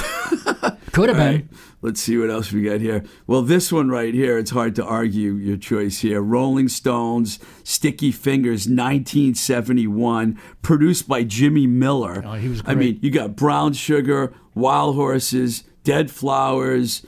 [0.92, 1.32] could have been.
[1.34, 1.46] right,
[1.80, 3.02] let's see what else we got here.
[3.26, 6.20] Well, this one right here, it's hard to argue your choice here.
[6.20, 12.22] Rolling Stones, Sticky Fingers, 1971, produced by Jimmy Miller.
[12.24, 17.04] Oh, he was I mean, you got Brown Sugar, Wild Horses, Dead Flowers,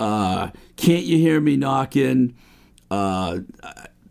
[0.00, 2.34] uh, Can't You Hear Me Knocking?
[2.90, 3.38] Uh,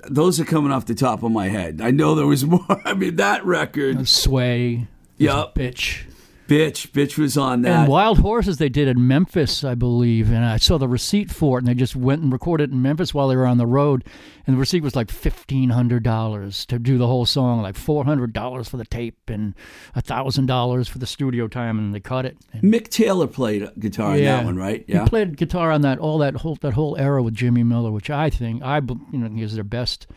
[0.08, 1.82] those are coming off the top of my head.
[1.82, 2.66] I know there was more.
[2.86, 4.88] I mean, that record, Sway.
[5.18, 5.56] Yup.
[5.56, 6.04] Bitch.
[6.48, 7.82] Bitch, bitch was on that.
[7.82, 11.58] And Wild Horses they did in Memphis, I believe, and I saw the receipt for
[11.58, 14.04] it, and they just went and recorded in Memphis while they were on the road,
[14.46, 18.06] and the receipt was like fifteen hundred dollars to do the whole song, like four
[18.06, 19.56] hundred dollars for the tape and
[19.96, 22.38] thousand dollars for the studio time, and they cut it.
[22.54, 24.86] And Mick Taylor played guitar on that one, right?
[24.88, 27.92] Yeah, he played guitar on that all that whole that whole era with Jimmy Miller,
[27.92, 30.08] which I think I you know is their best,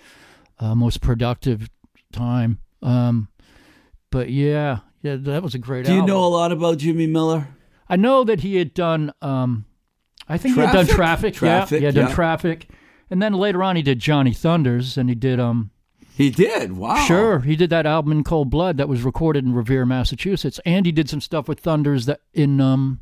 [0.59, 1.69] uh, most productive
[2.13, 2.59] time.
[2.83, 3.29] Um,
[4.11, 5.87] but yeah, yeah, that was a great.
[5.87, 6.15] Do you album.
[6.15, 7.49] know a lot about Jimmy Miller?
[7.89, 9.13] I know that he had done.
[9.23, 9.65] Um,
[10.29, 11.35] I think he had done Traffic?
[11.35, 11.35] traffic.
[11.35, 12.15] Traffic, yeah, he had done yeah.
[12.15, 12.69] traffic,
[13.11, 15.71] and then later on he did Johnny Thunders, and he did um.
[16.17, 16.77] He did.
[16.77, 16.97] Wow.
[17.07, 20.85] Sure, he did that album in Cold Blood that was recorded in Revere, Massachusetts, and
[20.85, 23.01] he did some stuff with Thunders that in um,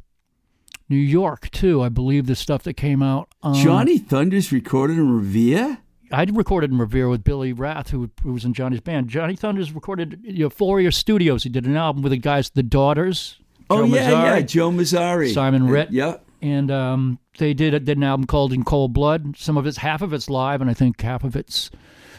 [0.91, 1.83] New York too.
[1.83, 3.31] I believe the stuff that came out.
[3.43, 5.79] Um, Johnny Thunders recorded in Revere.
[6.13, 9.09] I recorded in Revere with Billy Rath, who, who was in Johnny's band.
[9.09, 11.43] Johnny Thunders recorded at Euphoria Studios.
[11.43, 13.39] He did an album with the guys, the Daughters.
[13.69, 15.91] Oh Joe yeah, Mazzari, yeah, Joe Mazzari, Simon Ritt.
[15.91, 16.19] Yeah.
[16.41, 19.37] and um, they did did an album called In Cold Blood.
[19.37, 21.71] Some of it's half of it's live, and I think half of it's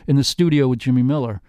[0.08, 1.40] in the studio with Jimmy Miller.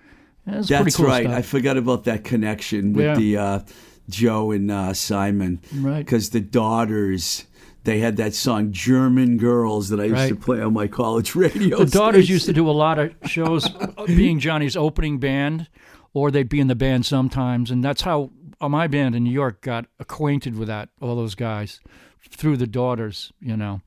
[0.45, 1.25] Pretty That's cool right.
[1.25, 1.37] stuff.
[1.37, 3.15] I forgot about that connection with Yeah.
[3.17, 3.61] the uh,
[4.09, 5.61] Joe and uh, Simon.
[5.75, 5.99] Right.
[6.05, 7.45] Because the daughters,
[7.89, 11.79] they had that song "German Girls" that I used to play on my college radio.
[11.79, 13.67] the Daughters used to do a lot of shows,
[14.07, 15.69] being Johnny's opening band,
[16.13, 19.33] or they'd be in the band sometimes, and that's how uh, my band in New
[19.33, 21.81] York got acquainted with that all those guys
[22.29, 23.81] through the Daughters, you know,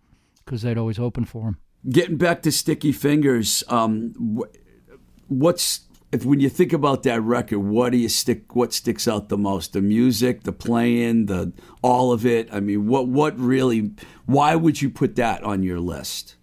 [0.44, 1.58] because they'd always open for them.
[1.88, 7.60] Getting back to Sticky Fingers, um, wh- what's if when you think about that record,
[7.60, 8.56] what do you stick?
[8.56, 9.74] What sticks out the most?
[9.74, 12.50] The music, the playing, the all of it.
[12.52, 13.92] I mean, what what really?
[14.26, 16.36] Why would you put that on your list?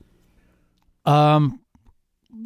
[1.04, 1.60] Um,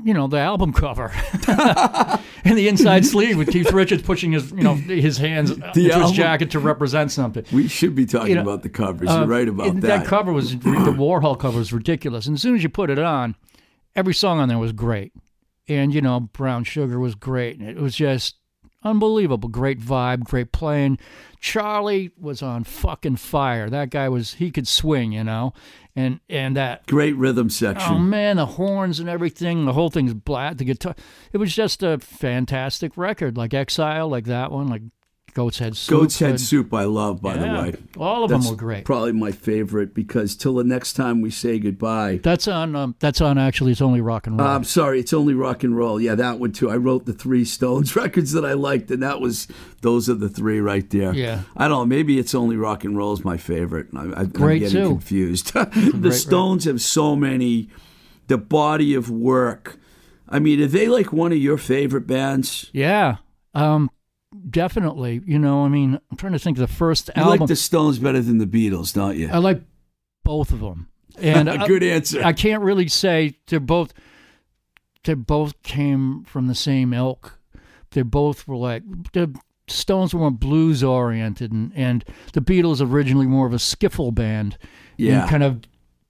[0.05, 1.13] you know, the album cover
[1.49, 6.13] and the inside sleeve with Keith Richards pushing his, you know, his hands into his
[6.13, 7.45] jacket to represent something.
[7.53, 9.09] We should be talking You know, about the covers.
[9.09, 10.07] Uh, You're right about and that.
[10.07, 12.27] cover was the Warhol cover was ridiculous.
[12.27, 13.35] And as soon as you put it on,
[13.95, 15.13] every song on there was great.
[15.69, 17.59] And you know, Brown Sugar was great.
[17.59, 18.37] And it was just
[18.85, 19.49] unbelievable.
[19.49, 20.99] Great vibe, great playing.
[21.41, 23.69] Charlie was on fucking fire.
[23.69, 25.53] That guy was he could swing, you know.
[25.95, 27.95] And and that Great rhythm oh, section.
[27.95, 30.57] Oh man, the horns and everything, the whole thing's black.
[30.57, 30.95] The guitar,
[31.33, 34.83] it was just a fantastic record, like Exile, like that one, like
[35.35, 35.99] Goat's Head Soup.
[35.99, 37.75] Goat's Head and- Soup, I love, by yeah, the way.
[37.97, 38.85] all of That's them were great.
[38.85, 42.21] Probably my favorite because till the next time we say goodbye.
[42.23, 42.77] That's on.
[42.77, 43.39] Um, that's on.
[43.39, 44.47] Actually, it's only rock and roll.
[44.49, 45.99] I'm sorry, it's only rock and roll.
[46.01, 46.71] Yeah, that one too.
[46.71, 49.49] I wrote the three Stones records that I liked, and that was
[49.81, 51.15] those are the three right there.
[51.15, 51.43] Yeah.
[51.57, 51.87] I don't know.
[51.87, 53.87] Maybe it's only rock and roll is my favorite.
[53.97, 54.89] I, Great, getting too.
[54.91, 55.55] confused.
[55.55, 55.65] the
[56.01, 57.69] great Stones have so many.
[58.29, 59.79] The body of work.
[60.29, 62.71] I mean, are they like one of your favorite bands?
[62.73, 63.17] yeah.
[63.55, 63.91] Um,
[64.51, 65.21] definitely.
[65.27, 67.41] You know, I mean, I'm trying to think of the first You album.
[67.41, 69.29] like the Stones better than the Beatles, don't you?
[69.33, 69.63] I like
[70.25, 72.23] both of them, and I- Good answer.
[72.25, 73.93] I can't really say they're both.
[75.05, 77.39] They both came from the same ilk.
[77.91, 79.35] They both were like the
[79.69, 84.59] Stones were more blues oriented, and, and the Beatles originally more of a skiffle band.
[84.99, 85.23] Yeah.
[85.23, 85.63] and kind of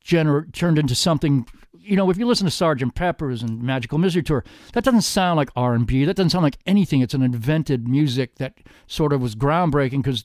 [0.05, 1.47] gener- turned into something.
[1.85, 2.95] You know, if you listen to Sgt.
[2.95, 6.05] Pepper's and Magical Mystery Tour, that doesn't sound like R and B.
[6.05, 7.01] That doesn't sound like anything.
[7.01, 8.55] It's an invented music that
[8.87, 10.25] sort of was groundbreaking because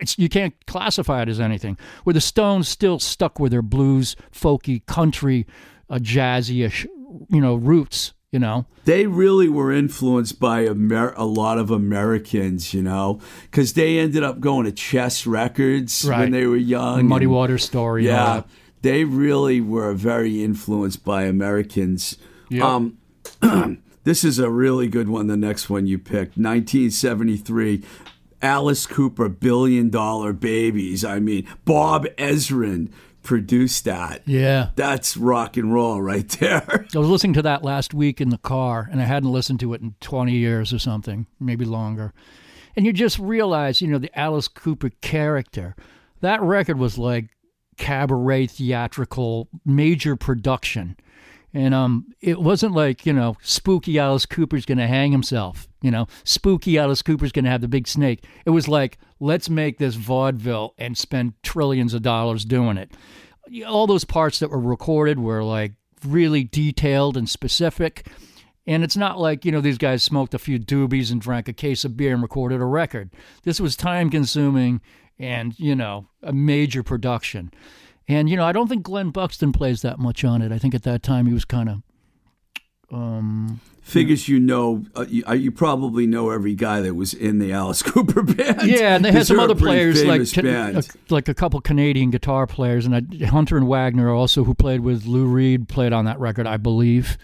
[0.00, 1.76] it's you can't classify it as anything.
[2.04, 5.46] Where the Stones still stuck with their blues, folky, country,
[5.90, 6.86] uh, jazzy-ish,
[7.30, 8.12] you know, roots.
[8.32, 13.72] You know, they really were influenced by Amer- a lot of Americans, you know, because
[13.72, 17.06] they ended up going to Chess Records when they were young.
[17.06, 18.04] Muddy and- Water Story.
[18.04, 18.42] Yeah.
[18.86, 22.16] They really were very influenced by Americans.
[22.62, 22.98] Um,
[24.04, 25.26] this is a really good one.
[25.26, 27.82] The next one you picked, 1973.
[28.40, 31.04] Alice Cooper, Billion Dollar Babies.
[31.04, 32.92] I mean, Bob Ezrin
[33.24, 34.22] produced that.
[34.24, 34.70] Yeah.
[34.76, 36.86] That's rock and roll right there.
[36.94, 39.74] I was listening to that last week in the car, and I hadn't listened to
[39.74, 42.12] it in 20 years or something, maybe longer.
[42.76, 45.74] And you just realize, you know, the Alice Cooper character.
[46.20, 47.35] That record was like
[47.76, 50.96] cabaret theatrical major production.
[51.54, 55.68] And um, it wasn't like, you know, spooky Alice Cooper's going to hang himself.
[55.80, 58.24] You know, spooky Alice Cooper's going to have the big snake.
[58.44, 62.92] It was like, let's make this vaudeville and spend trillions of dollars doing it.
[63.66, 65.72] All those parts that were recorded were like
[66.04, 68.06] really detailed and specific.
[68.66, 71.52] And it's not like, you know, these guys smoked a few doobies and drank a
[71.52, 73.10] case of beer and recorded a record.
[73.44, 74.80] This was time consuming
[75.18, 77.52] and, you know, a major production.
[78.08, 80.52] And, you know, I don't think Glen Buxton plays that much on it.
[80.52, 81.82] I think at that time he was kind of.
[82.92, 87.38] Um, Figures you know, uh, you, uh, you probably know every guy that was in
[87.38, 88.62] the Alice Cooper band.
[88.64, 90.76] yeah, and they had some other players like famous t- band.
[90.78, 94.80] a- like a couple Canadian guitar players, and I, Hunter and Wagner also, who played
[94.80, 97.16] with Lou Reed, played on that record, I believe.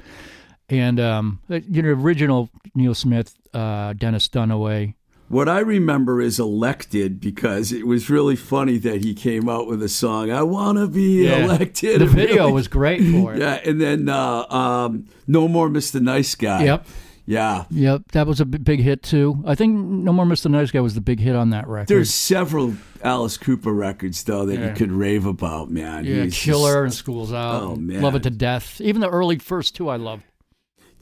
[0.69, 4.95] And um, you know, original Neal Smith, uh, Dennis Dunaway,
[5.29, 9.83] What I remember is elected because it was really funny that he came out with
[9.83, 10.31] a song.
[10.31, 11.45] I want to be Yeah.
[11.45, 12.01] elected.
[12.03, 13.41] The video really- was great for it.
[13.41, 16.03] Yeah, and then uh, um, no more Mr.
[16.03, 16.65] Nice Guy.
[16.65, 16.87] Yep.
[17.25, 17.65] Yeah.
[17.71, 19.43] Yep, that was a big hit too.
[19.47, 20.51] I think No More Mr.
[20.51, 21.87] Nice Guy was the big hit on that record.
[21.87, 26.05] There's several Alice Cooper records though that you could rave about, man.
[26.05, 27.63] yeah, He's Killer and Schools Out.
[27.63, 28.03] Oh, man.
[28.03, 28.81] Love It to Death.
[28.81, 30.25] Even the early first two I loved.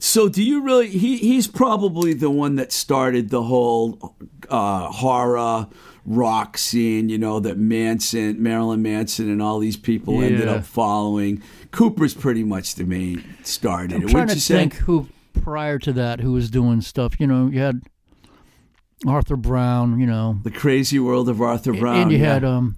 [0.03, 0.89] So do you really?
[0.89, 4.15] He he's probably the one that started the whole
[4.49, 5.67] uh, horror
[6.07, 7.07] rock scene.
[7.07, 11.43] You know that Manson, Marilyn Manson, and all these people ended up following.
[11.69, 14.55] Cooper's pretty much the main started I'm trying to you say?
[14.55, 15.07] think who
[15.43, 17.19] prior to that who was doing stuff.
[17.19, 17.83] You know, you had
[19.05, 21.97] Arthur Brown, you know, The Crazy World of Arthur Brown.
[21.97, 22.33] and you yeah.
[22.33, 22.75] had um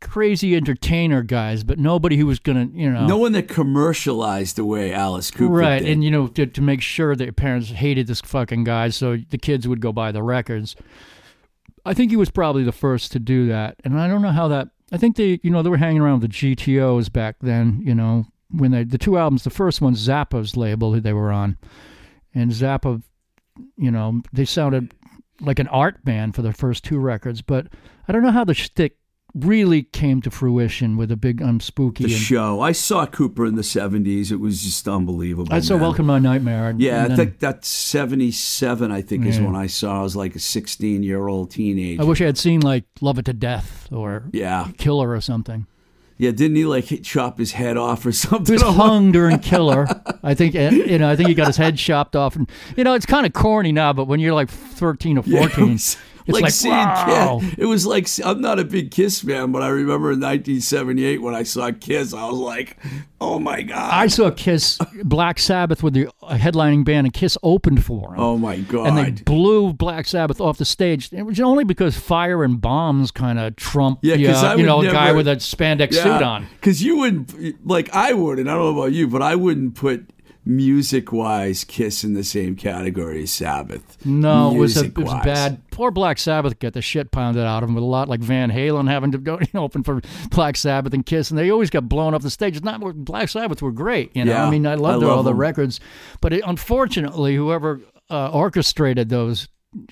[0.00, 4.64] crazy entertainer guys, but nobody who was gonna, you know, no one that commercialized the
[4.64, 5.88] way Alice Cooper right, did.
[5.88, 9.16] and you know, to, to make sure that your parents hated this fucking guy, so
[9.30, 10.76] the kids would go buy the records.
[11.84, 14.48] I think he was probably the first to do that, and I don't know how
[14.48, 14.68] that.
[14.90, 17.80] I think they, you know, they were hanging around with the GTOs back then.
[17.84, 21.32] You know, when they the two albums, the first one's Zappa's label that they were
[21.32, 21.56] on,
[22.34, 23.02] and Zappa,
[23.76, 24.94] you know, they sounded
[25.40, 27.68] like an art band for the first two records, but
[28.06, 28.96] I don't know how the shtick
[29.44, 32.04] really came to fruition with a big um spooky.
[32.04, 32.60] the and, show.
[32.60, 34.30] I saw Cooper in the '70s.
[34.32, 35.52] It was just unbelievable.
[35.52, 35.82] I saw man.
[35.82, 36.68] Welcome to My Nightmare.
[36.70, 40.00] and- Yeah, and I then- think that's 77, I think, is when I saw.
[40.00, 42.02] I was like a 16 year old teenager.
[42.02, 44.68] I wish I had seen like Love It to Death or yeah.
[44.78, 45.66] Killer or something.
[46.20, 48.58] Yeah, didn't he like hit, chop his head off or something?
[48.58, 49.86] He was hung during Killer.
[50.22, 51.08] I think uh, you know.
[51.08, 53.70] I think he got his head chopped off, and you know it's kind of corny
[53.70, 53.92] now.
[53.92, 55.76] But when you're like 13 or 14, Yeah,
[56.28, 57.40] it's like, like, seeing wow.
[57.40, 57.54] Kiss.
[57.58, 61.34] It was like I'm not a big Kiss fan, but I remember in 1978 when
[61.34, 62.76] I saw Kiss, I was like,
[63.20, 67.84] "Oh my god!" I saw Kiss Black Sabbath with the headlining band, and Kiss opened
[67.84, 68.20] for him.
[68.20, 68.88] oh my god!
[68.88, 71.12] and they blew Black Sabbath off the stage.
[71.12, 74.80] It was only because fire and bombs kind of trumped, Yeah, the, uh, you know,
[74.80, 76.46] a guy with a spandex suit on.
[76.60, 79.74] Because you wouldn't, like, I would, and I don't know about you, but I wouldn't
[79.74, 80.10] put
[80.48, 84.04] music wise Kiss in the same category as Sabbath.
[84.04, 85.60] No, it was, a, it was bad.
[85.70, 88.50] Poor Black Sabbath got the shit pounded out of them with a lot like Van
[88.50, 90.00] Halen having to go you know, open for
[90.30, 92.56] Black Sabbath and Kiss, and they always got blown off the stage.
[92.56, 94.32] It's not Black Sabbath were great, you know.
[94.32, 95.80] Yeah, I mean, I loved I all love the records,
[96.20, 99.48] but it, unfortunately, whoever uh, orchestrated those,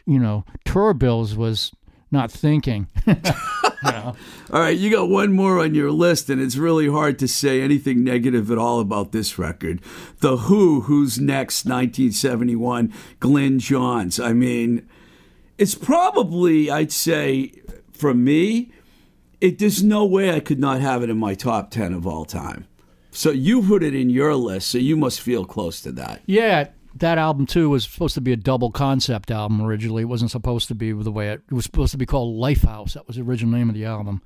[0.06, 1.70] you know, tour bills was
[2.10, 2.88] not thinking.
[3.84, 4.14] All
[4.50, 8.02] right, you got one more on your list, and it's really hard to say anything
[8.02, 9.80] negative at all about this record.
[10.20, 14.18] The Who, Who's Next, 1971, Glyn Johns.
[14.18, 14.88] I mean,
[15.58, 17.52] it's probably, I'd say,
[17.92, 18.72] for me,
[19.40, 22.24] it, there's no way I could not have it in my top 10 of all
[22.24, 22.66] time.
[23.10, 26.22] So you put it in your list, so you must feel close to that.
[26.26, 26.68] Yeah,
[27.00, 30.02] that album too was supposed to be a double concept album originally.
[30.02, 32.94] It wasn't supposed to be the way it, it was supposed to be called Lifehouse.
[32.94, 34.22] That was the original name of the album.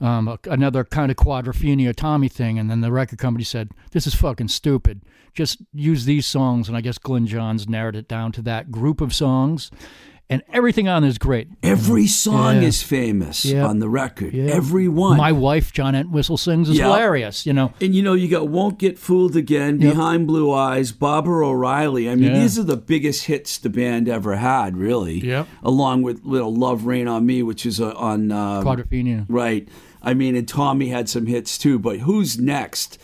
[0.00, 4.14] Um, another kind of quadrophenia Tommy thing, and then the record company said, "This is
[4.14, 5.02] fucking stupid.
[5.34, 9.02] Just use these songs." And I guess Glyn Johns narrowed it down to that group
[9.02, 9.70] of songs,
[10.30, 11.48] and everything on is great.
[11.62, 12.68] Every song Yeah.
[12.68, 13.66] is famous Yeah.
[13.66, 14.32] on the record.
[14.32, 14.44] Yeah.
[14.44, 15.16] Every one.
[15.18, 16.84] My wife, John Entwistle, sings is Yeah.
[16.84, 17.44] hilarious.
[17.44, 19.92] You know, And you know, you got Won't Get Fooled Again, Yep.
[19.94, 22.08] Behind Blue Eyes, Baba O'Riley.
[22.08, 22.40] I mean, Yeah.
[22.40, 25.18] these are the biggest hits the band ever had, really.
[25.26, 25.48] Yep.
[25.64, 28.30] Along with Little Love Rain on Me, which is uh, on.
[28.32, 29.26] Uh, quadrophenia.
[29.28, 29.68] right.
[30.02, 32.98] I mean, and Tommy had some hits too, but Who's Next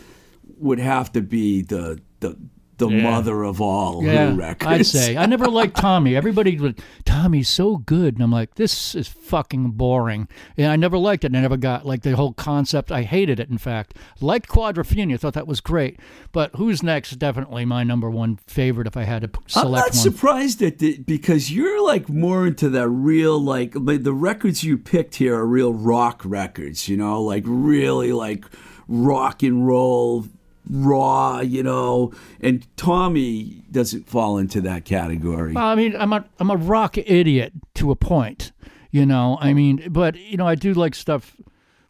[0.58, 1.98] would have to be the.
[2.20, 2.36] the
[2.78, 3.02] the Yeah.
[3.02, 4.66] mother of all Yeah, records.
[4.70, 5.16] I'd say.
[5.16, 6.14] I never liked Tommy.
[6.14, 8.14] Everybody would, Tommy's so good.
[8.14, 10.28] And I'm like, this is fucking boring.
[10.56, 11.28] And I never liked it.
[11.28, 12.92] And I never got like the whole concept.
[12.92, 13.94] I hated it, in fact.
[14.20, 15.18] Liked Quadrophenia.
[15.18, 15.98] Thought that was great.
[16.32, 19.82] But Who's Next definitely my number one favorite if I had to select I'm not
[19.84, 19.92] one.
[19.92, 24.76] surprised at the, because you're like more into that real like the the records you
[24.78, 28.44] picked here are real rock records, you know, like really like
[28.88, 30.26] rock and roll
[30.68, 35.52] raw, you know, and Tommy doesn't fall into that category.
[35.52, 38.52] Well, I mean, I'm a I'm a rock idiot to a point,
[38.90, 39.38] you know.
[39.40, 41.36] I mean, but you know, I do like stuff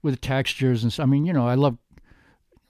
[0.02, 0.92] with textures and.
[0.92, 1.78] s- I mean, you know, I love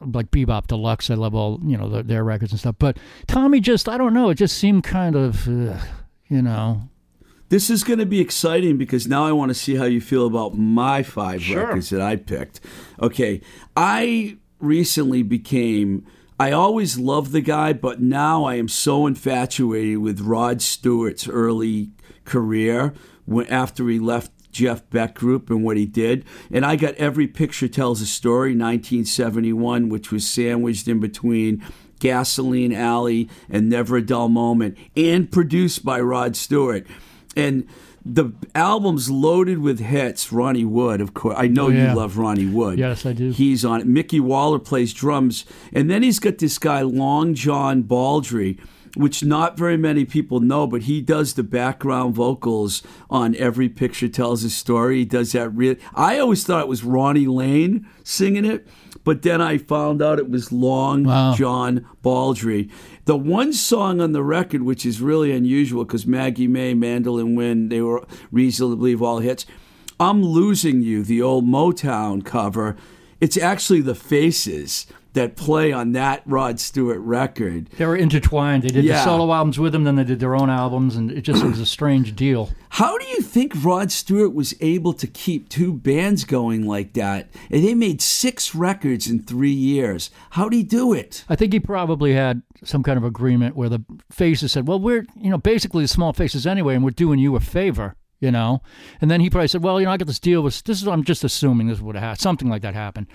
[0.00, 1.10] like Bebop Deluxe.
[1.10, 2.76] I love all you know their, their records and stuff.
[2.78, 5.78] But Tommy just, I don't know, it just seemed kind of, uh,
[6.28, 6.82] you know.
[7.48, 10.26] This is going to be exciting because now I want to see how you feel
[10.26, 11.64] about my five Sure.
[11.64, 12.58] records that I picked.
[13.00, 13.40] Okay,
[13.76, 16.06] I recently became.
[16.38, 21.90] I always loved the guy, but now I am so infatuated with Rod Stewart's early
[22.24, 22.92] career
[23.24, 26.24] when, after he left Jeff Beck Group and what he did.
[26.50, 31.62] And I got Every Picture Tells a Story, 1971, which was sandwiched in between
[32.00, 36.86] Gasoline Alley and Never a Dull Moment, and produced by Rod Stewart.
[37.36, 37.66] And
[38.08, 40.32] the album's loaded with hits.
[40.32, 41.34] Ronnie Wood, of course.
[41.36, 41.90] I know oh, yeah.
[41.90, 42.78] you love Ronnie Wood.
[42.78, 43.30] Yes, I do.
[43.30, 43.86] He's on it.
[43.86, 45.44] Micky Waller plays drums.
[45.72, 48.58] And then he's got this guy, Long John Baldry,
[48.94, 54.08] which not very many people know, but he does the background vocals on Every Picture
[54.08, 54.98] Tells a Story.
[54.98, 55.74] He does that real.
[55.94, 58.66] I always thought it was Ronnie Lane singing it,
[59.04, 61.34] but then I found out it was Long Wow.
[61.34, 62.70] John Baldry.
[63.06, 67.70] The one song on the record, which is really unusual because Maggie May, Mandolin Wind,
[67.70, 69.46] they were reasonably all hits.
[70.00, 72.76] I'm Losing You, the old Motown cover.
[73.20, 77.68] It's actually the faces that play on that Rod Stewart record.
[77.76, 78.62] They were intertwined.
[78.62, 78.98] They did Yeah.
[78.98, 81.58] the solo albums with him, then they did their own albums, and it just was
[81.58, 82.50] a strange deal.
[82.70, 87.28] How do you think Rod Stewart was able to keep two bands going like that?
[87.50, 90.10] And they made six records in three years.
[90.30, 91.24] How'd he do it?
[91.28, 95.04] I think he probably had some kind of agreement where the faces said, "Well, we're
[95.20, 98.62] you know basically the small faces anyway, and we're doing you a favor." You know,
[99.02, 100.88] and then he probably said, "Well, you know, I got this deal with this is
[100.88, 103.08] I'm just assuming this would have happened, something like that happened,"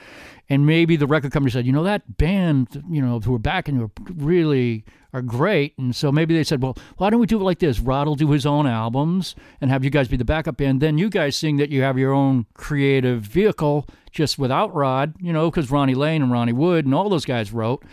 [0.47, 3.77] and maybe the record company said, "You know, that band, you know, who are backing
[3.77, 7.43] you really are great," and so maybe they said, "Well, why don't we do it
[7.43, 7.79] like this?
[7.79, 10.81] Rod will do his own albums and have you guys be the backup band.
[10.81, 15.33] Then you guys sing that you have your own creative vehicle, just without Rod, you
[15.33, 17.83] know, because Ronnie Lane and Ronnie Wood and all those guys wrote."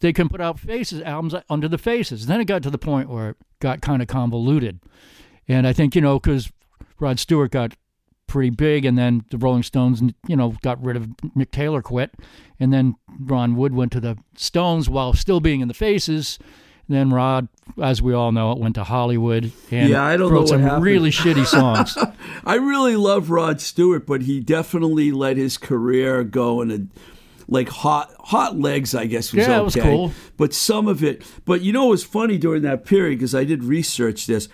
[0.00, 2.26] they can put out faces albums under the faces.
[2.26, 4.80] Then it got to the point where it got kind of convoluted,
[5.50, 6.50] and I think you know because
[6.98, 7.74] Rod Stewart got
[8.26, 12.14] pretty big, and then the Rolling Stones, you know, got rid of Mick Taylor, quit,
[12.60, 16.38] and then Ron Wood went to the Stones while still being in the faces.
[16.88, 17.48] And then Rod,
[17.80, 20.60] as we all know, it went to Hollywood and Yeah, I don't wrote know some
[20.62, 20.84] happened.
[20.84, 21.96] really shitty songs.
[22.44, 26.80] I really love Rod Stewart, but he definitely let his career go in a
[27.48, 28.94] like hot hot legs.
[28.94, 29.60] I guess was Yeah, okay.
[29.60, 30.12] it was cool.
[30.36, 33.44] But some of it, but you know, it was funny during that period because I
[33.44, 34.48] did research this.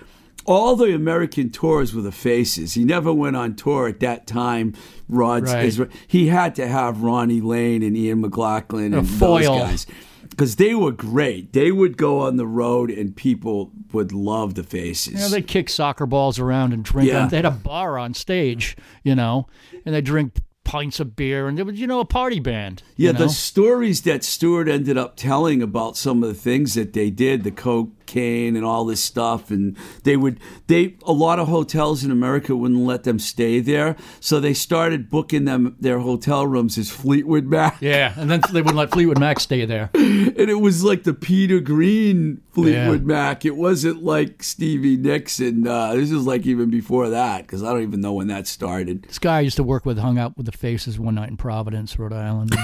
[0.47, 2.74] All the American tours were the faces.
[2.74, 4.74] He never went on tour at that time.
[5.09, 5.90] Rod's Right.
[6.07, 9.86] he had to have Ronnie Lane and Ian McLagan and those guys
[10.30, 11.53] because they were great.
[11.53, 15.14] They would go on the road and people would love the faces.
[15.14, 17.09] You know, they kick soccer balls around and drink.
[17.11, 17.26] Yeah.
[17.26, 19.47] They had a bar on stage, you know,
[19.84, 20.34] and they drink
[20.67, 22.83] pints of beer, and it was, you know, a party band.
[22.97, 23.19] Yeah, you know?
[23.21, 27.45] the stories that Stewart ended up telling about some of the things that they did,
[27.45, 32.11] the cocaine and all this stuff, and they would they a lot of hotels in
[32.11, 36.91] America wouldn't let them stay there, so they started booking them their hotel rooms as
[36.91, 39.91] Fleetwood Mac, yeah, and then they wouldn't let Fleetwood Mac stay there.
[39.95, 43.07] and it was like the Peter Green Fleetwood Yeah.
[43.07, 43.45] Mac.
[43.45, 47.73] It wasn't like Stevie Nicks, and uh, this is like even before that because I
[47.73, 49.03] don't even know when that started.
[49.05, 51.37] This guy I used to work with hung out with the Faces one night in
[51.37, 52.55] Providence, Rhode Island.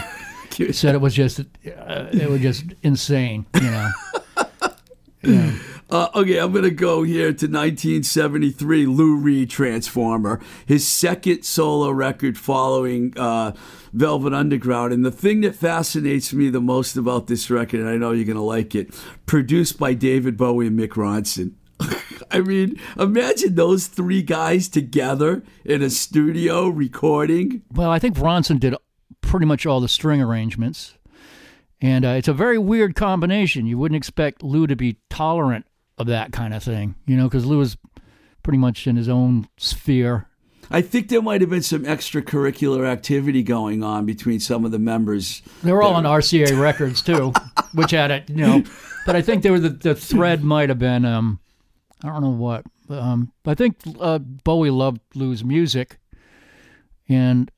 [0.59, 1.45] and said it was just, uh,
[2.13, 3.91] it was just insane, you know.
[5.25, 5.57] Yeah.
[5.89, 11.91] Uh, okay, I'm going to go here to 1973, Lou Reed Transformer, his second solo
[11.91, 13.53] record following uh,
[13.93, 14.93] Velvet Underground.
[14.93, 18.25] And the thing that fascinates me the most about this record, and I know you're
[18.25, 21.53] going to like it, produced by David Bowie and Mick Ronson.
[22.31, 27.63] I mean, imagine those three guys together in a studio recording.
[27.73, 28.75] Well, I think Ronson did
[29.21, 30.95] pretty much all the string arrangements.
[31.81, 33.67] And uh, it's a very weird combination.
[33.67, 35.67] You wouldn't expect Lou to be tolerant
[35.99, 37.77] of that kind of thing, you know, because Lou is
[38.43, 40.29] pretty much in his own sphere.
[40.71, 44.79] I think there might have been some extracurricular activity going on between some of the
[44.79, 45.43] members.
[45.63, 47.33] They were all on RCA Records too,
[47.75, 48.65] which had it, you know
[49.05, 51.41] but I think there was the, the thread might have been um,
[52.05, 52.65] I don't know what.
[52.89, 55.99] Um, I think uh, Bowie loved Lou's music,
[57.09, 57.51] and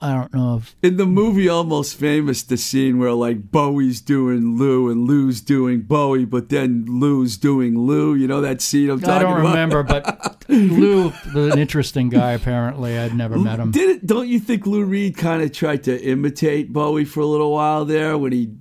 [0.00, 4.56] I don't know if In the movie Almost Famous, the scene where like Bowie's doing
[4.56, 8.14] Lou and Lou's doing Bowie, but then Lou's doing Lou.
[8.14, 9.16] You know that scene I'm talking about.
[9.16, 9.48] I don't about?
[9.50, 12.32] remember, but Lou an interesting guy.
[12.32, 13.72] Apparently, I'd never met him.
[13.72, 17.26] Did it, don't you think Lou Reed kind of tried to imitate Bowie for a
[17.26, 18.52] little while there when he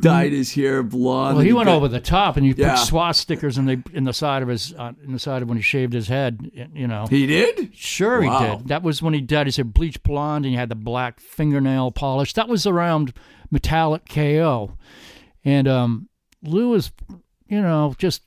[0.00, 1.36] dyed his hair blonde?
[1.36, 2.76] Well, he and went got- over the top, and he Yeah.
[2.76, 5.56] put swastikas in the in the side of his uh, in the side of when
[5.58, 6.50] he shaved his head.
[6.74, 7.70] You know, He did?
[7.74, 8.38] sure Wow.
[8.40, 8.68] he did.
[8.68, 11.90] That was when he dyed his hair bleach blonde, and he had the black fingernail
[11.92, 12.32] polish.
[12.34, 13.12] That was around
[13.50, 14.72] Metallic KO,
[15.44, 16.08] and um,
[16.42, 16.92] Lou was,
[17.48, 18.22] you know, just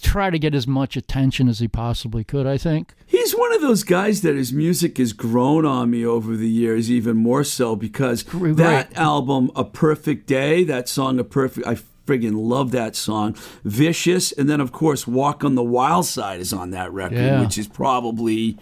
[0.00, 2.46] try to get as much attention as he possibly could.
[2.46, 2.94] I think.
[3.06, 6.90] He's one of those guys that his music has grown on me over the years,
[6.90, 8.56] even more so because Great.
[8.56, 13.34] that album, A Perfect Day, that song, A Perfect, I friggin' love that song.
[13.64, 17.40] Vicious, and then of course, Walk on the Wild Side is on that record, Yeah.
[17.40, 18.56] which is probably,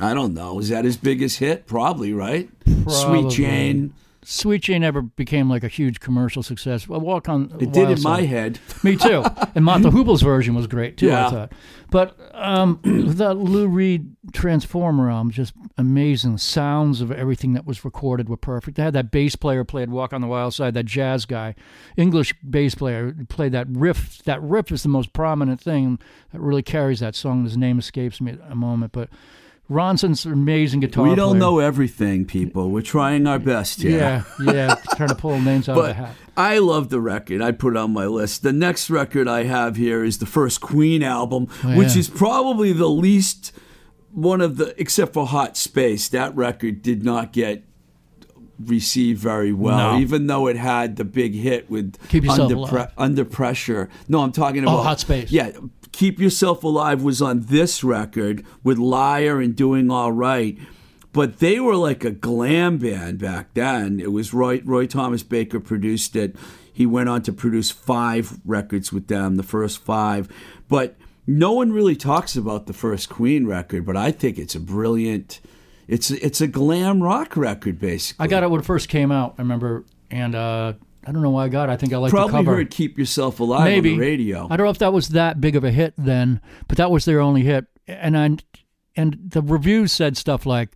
[0.00, 1.66] I don't know, is that his biggest hit?
[1.66, 2.48] Probably, right?
[2.84, 3.30] Probably.
[3.30, 3.94] Sweet Jane.
[4.24, 6.88] Sweet never became like a huge commercial success.
[6.88, 7.54] Well, Walk on.
[7.60, 8.58] It did in my head.
[8.82, 9.24] Me too.
[9.56, 11.06] And Martha Hubel's version was great too.
[11.06, 11.26] Yeah.
[11.26, 11.52] I thought.
[11.90, 16.38] But um, the Lou Reed Transformer album, just amazing.
[16.38, 18.76] Sounds of everything that was recorded were perfect.
[18.76, 21.54] They had that bass player played "Walk on the Wild Side," that jazz guy,
[21.96, 24.24] English bass player played that riff.
[24.24, 26.00] That riff is the most prominent thing
[26.32, 27.44] that really carries that song.
[27.44, 29.08] His name escapes me at a moment, but
[29.70, 31.08] Ronson's an amazing guitar.
[31.08, 31.40] We don't player.
[31.40, 32.70] know everything, people.
[32.70, 33.98] We're trying our best here.
[33.98, 36.14] Yeah, yeah, trying to pull names out of the But hat.
[36.36, 37.40] I love the record.
[37.40, 38.42] I put it on my list.
[38.42, 42.72] The next record I have here is the first Queen album, Oh, which is probably
[42.72, 43.52] the least
[44.12, 46.08] one of the, except for Hot Space.
[46.08, 47.64] That record did not get
[48.58, 49.98] received very well, No.
[49.98, 52.92] even though it had the big hit with Keep Yourself under, Alive.
[52.98, 53.88] under pressure.
[54.08, 55.30] No, I'm talking oh, about Oh, Hot Space.
[55.32, 55.50] Yeah,
[55.94, 60.58] Keep Yourself Alive was on this record with Liar and Doing All Right.
[61.12, 64.00] But they were like a glam band back then.
[64.00, 66.34] It was Roy, Roy Thomas Baker produced it.
[66.72, 70.28] He went on to produce five records with them, the first five.
[70.68, 70.96] But
[71.28, 75.40] no one really talks about the first Queen record, but I think it's a brilliant.
[75.86, 78.24] It's it's a glam rock record, basically.
[78.24, 79.34] I got it when it first came out.
[79.38, 80.72] I remember, and uh,
[81.06, 81.72] I don't know why I got it.
[81.72, 82.56] I think I liked the Probably cover.
[82.56, 84.46] heard "Keep Yourself Alive" Maybe on the radio.
[84.50, 87.04] I don't know if that was that big of a hit then, but that was
[87.04, 87.66] their only hit.
[87.86, 88.36] And I,
[88.96, 90.70] and the reviews said stuff like,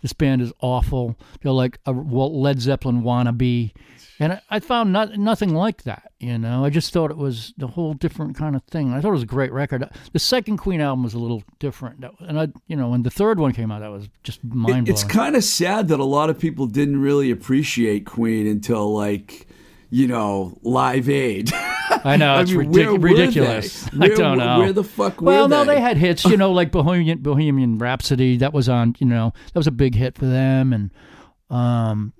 [0.00, 1.18] "This band is awful.
[1.42, 3.72] They're like a Walt- Led Zeppelin wannabe,"
[4.20, 6.12] and I, I found not, nothing like that.
[6.20, 8.92] You know, I just thought it was the whole different kind of thing.
[8.92, 9.88] I thought it was a great record.
[10.12, 13.40] The second Queen album was a little different, and I, you know, when the third
[13.40, 14.86] one came out, that was just mind blowing.
[14.86, 19.48] It's kind of sad that a lot of people didn't really appreciate Queen until like,
[19.92, 21.52] you know, Live Aid.
[22.04, 23.82] I know I it's mean, ridic- where ridiculous.
[23.92, 24.06] they?
[24.06, 24.58] I don't know.
[24.60, 25.74] where the fuck were Well, no, they?
[25.74, 28.38] they had hits, you know, like Bohemian Bohemian Rhapsody.
[28.38, 30.90] That was on, you know, that was a big hit for them, and
[31.50, 32.14] um,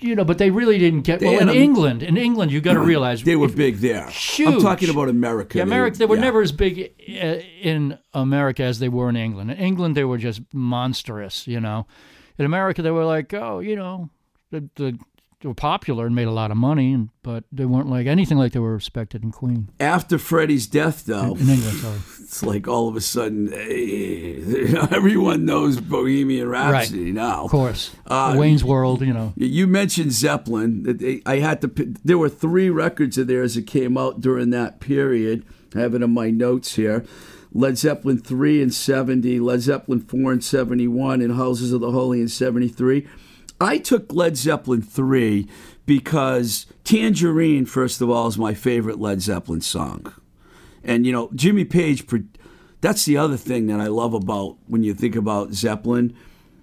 [0.00, 2.02] you know, but they really didn't get well in a- England.
[2.02, 4.10] In England, you got to realize They were if- big there.
[4.40, 5.58] I'm talking about America.
[5.58, 5.98] Yeah, America.
[5.98, 6.22] They were yeah.
[6.22, 7.12] never as big uh,
[7.60, 9.50] in America as they were in England.
[9.50, 11.46] In England, they were just monstrous.
[11.46, 11.86] You know,
[12.38, 14.08] in America, they were like, oh, you know,
[14.50, 14.98] the, the
[15.44, 18.52] were popular and made a lot of money, and but they weren't like anything like
[18.52, 21.78] they were respected in Queen After Freddie's death, though, in England.
[21.78, 21.98] Sorry.
[22.22, 27.44] it's like all of a sudden, eh, everyone knows Bohemian Rhapsody now.
[27.44, 29.00] Of course, Uh, Wayne's World.
[29.02, 31.20] You know, You mentioned Zeppelin.
[31.24, 31.68] I had to.
[32.04, 35.44] There were three records of theirs that came out during that period.
[35.74, 37.04] I have it in my notes here.
[37.52, 42.20] Led Zeppelin three and seventy, Led Zeppelin four and seventy-one, and Houses of the Holy
[42.20, 43.06] in seventy-three.
[43.60, 45.48] I took Led Zeppelin three
[45.86, 50.12] because Tangerine, first of all, is my favorite Led Zeppelin song.
[50.84, 52.06] And you know, Jimmy Page.
[52.80, 56.14] That's the other thing that I love about when you think about Zeppelin.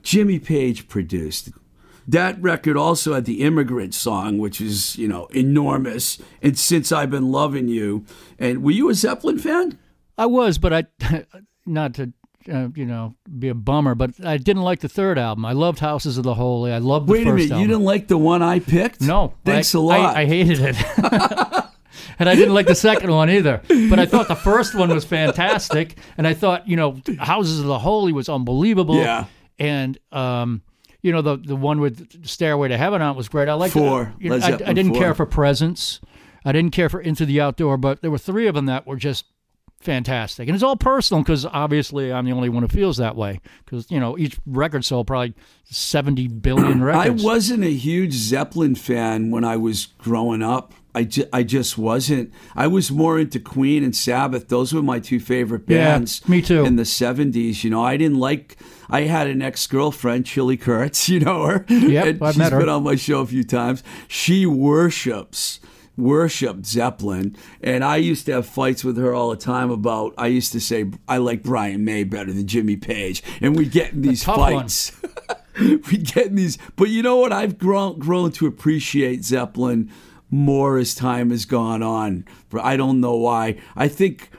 [0.03, 1.49] Jimmy Page produced.
[2.07, 6.19] That record also had the Immigrant song, which is you know enormous.
[6.41, 8.05] And since I've been loving you,
[8.39, 9.79] and were you a Zeppelin fan?
[10.17, 10.85] I was, but I
[11.65, 12.13] not to.
[12.51, 15.45] Uh, you know, be a bummer, but I didn't like the third album.
[15.45, 16.71] I loved Houses of the Holy.
[16.71, 17.61] I loved the Wait a minute, album.
[17.61, 19.01] you didn't like the one I picked?
[19.01, 20.15] No, thanks I, a lot.
[20.15, 20.75] I, I hated it,
[22.19, 23.61] and I didn't like the second one either.
[23.67, 27.65] But I thought the first one was fantastic, and I thought you know Houses of
[27.65, 28.97] the Holy was unbelievable.
[28.97, 29.25] Yeah.
[29.57, 30.61] and um,
[31.01, 33.49] you know the the one with Stairway to Heaven on it was great.
[33.49, 34.13] I liked Four.
[34.19, 34.23] It.
[34.23, 35.01] You know, I, I didn't four.
[35.01, 35.99] care for Presence.
[36.45, 38.97] I didn't care for Into the Outdoor, but there were three of them that were
[38.97, 39.25] just
[39.79, 40.47] fantastic.
[40.47, 43.39] And it's all personal because obviously I'm the only one who feels that way.
[43.65, 45.33] Because you know each record sold probably
[45.65, 47.23] 70 billion records.
[47.23, 50.73] I wasn't a huge Zeppelin fan when I was growing up.
[50.97, 52.31] I, ju- I just wasn't.
[52.55, 54.47] I was more into Queen and Sabbath.
[54.47, 56.25] Those were my two favorite Yeah, bands.
[56.27, 56.63] me too.
[56.63, 58.57] In the seventies, you know, I didn't like.
[58.89, 61.09] I had an ex girlfriend, Chili Kurtz.
[61.15, 61.65] You know her.
[61.67, 62.59] Yep, And I've she's met her.
[62.59, 63.83] been on my show a few times.
[64.07, 65.59] She worships
[65.97, 70.13] worshipped Zeppelin, and I used to have fights with her all the time about.
[70.17, 73.93] I used to say I like Brian May better than Jimmy Page, and we get
[73.93, 74.91] in these fights.
[75.59, 77.31] we get in these, but you know what?
[77.31, 79.91] I've grown grown to appreciate Zeppelin
[80.29, 82.25] more as time has gone on.
[82.49, 83.57] But I don't know why.
[83.75, 84.29] I think.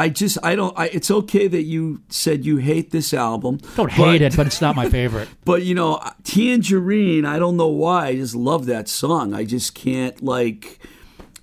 [0.00, 3.56] I just I don't I, it's okay that you said you hate this album.
[3.74, 5.28] Don't but- hate it, but it's not my favorite.
[5.44, 8.06] but you know, Tangerine, I don't know why.
[8.06, 9.34] I just love that song.
[9.34, 10.78] I just can't like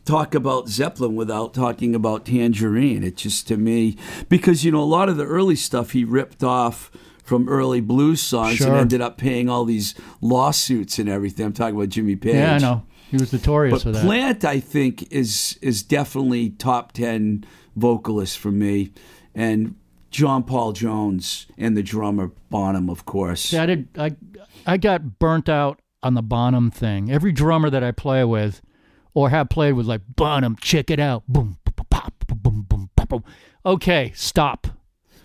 [0.06, 3.04] talk about Zeppelin without talking about Tangerine.
[3.04, 3.98] It just to me
[4.30, 6.92] because you know a lot of the early stuff he ripped off
[7.24, 8.68] from early blues songs Sure.
[8.68, 11.46] and ended up paying all these lawsuits and everything.
[11.48, 12.36] I'm talking about Jimmy Page.
[12.36, 12.84] Yeah, I know.
[13.10, 14.04] He was notorious But for that.
[14.06, 17.46] Plant, I think, is is definitely top ten
[17.76, 18.92] vocalist for me,
[19.34, 19.76] and
[20.12, 23.42] John Paul Jones and the drummer Bonham, of course.
[23.42, 23.88] See, I did.
[23.98, 24.16] I
[24.66, 27.12] I got burnt out on the Bonham thing.
[27.12, 28.62] Every drummer that I play with,
[29.16, 31.58] or have played with, like Bonham, check it out, boom,
[31.90, 33.24] pop, boom, boom, pop, boom.
[33.66, 34.68] Okay, stop.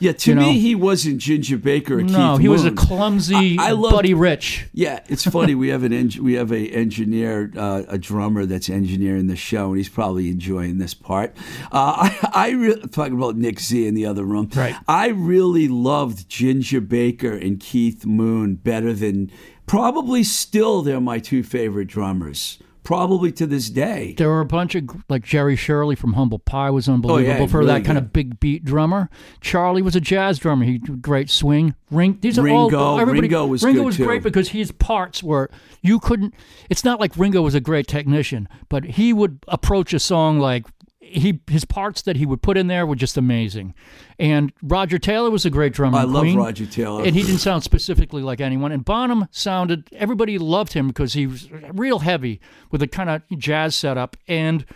[0.02, 0.52] Yeah, to You me, know?
[0.52, 4.14] he wasn't Ginger Baker or No, Keith he was a clumsy I- I loved- Buddy
[4.14, 4.64] Rich.
[4.72, 5.54] Yeah, it's funny.
[5.54, 9.68] we have an eng- we have a engineer, uh, a drummer that's engineering the show,
[9.68, 11.36] and he's probably enjoying this part.
[11.70, 14.48] Uh, I, I re- talking about Nick Z in the other room.
[14.56, 14.74] Right.
[14.88, 19.30] I really loved Ginger Baker and Keith Moon better than
[19.66, 22.58] probably still they're my two favorite drummers.
[22.82, 24.14] Probably to this day.
[24.16, 27.58] There were a bunch of like Jerry Shirley from Humble Pie was unbelievable oh, for
[27.58, 28.04] Oh, really that kind good.
[28.04, 29.10] of big beat drummer.
[29.40, 30.64] Charlie was a jazz drummer.
[30.64, 31.74] He did great swing.
[31.90, 32.18] Ring.
[32.20, 33.22] These are Ringo- all everybody.
[33.28, 34.04] Ringo was Ringo was too.
[34.06, 35.50] great because his parts were
[35.82, 36.34] you couldn't.
[36.68, 40.66] It's not like Ringo was a great technician, but he would approach a song like.
[41.00, 43.74] He his parts that he would put in there were just amazing,
[44.18, 45.98] and Roger Taylor was a great drummer.
[45.98, 47.02] I love Queen, Roger Taylor.
[47.02, 48.70] and he didn't sound specifically like anyone.
[48.70, 52.38] And Bonham sounded, everybody loved him because he was real heavy
[52.70, 54.16] with a kind of jazz setup.
[54.28, 54.66] And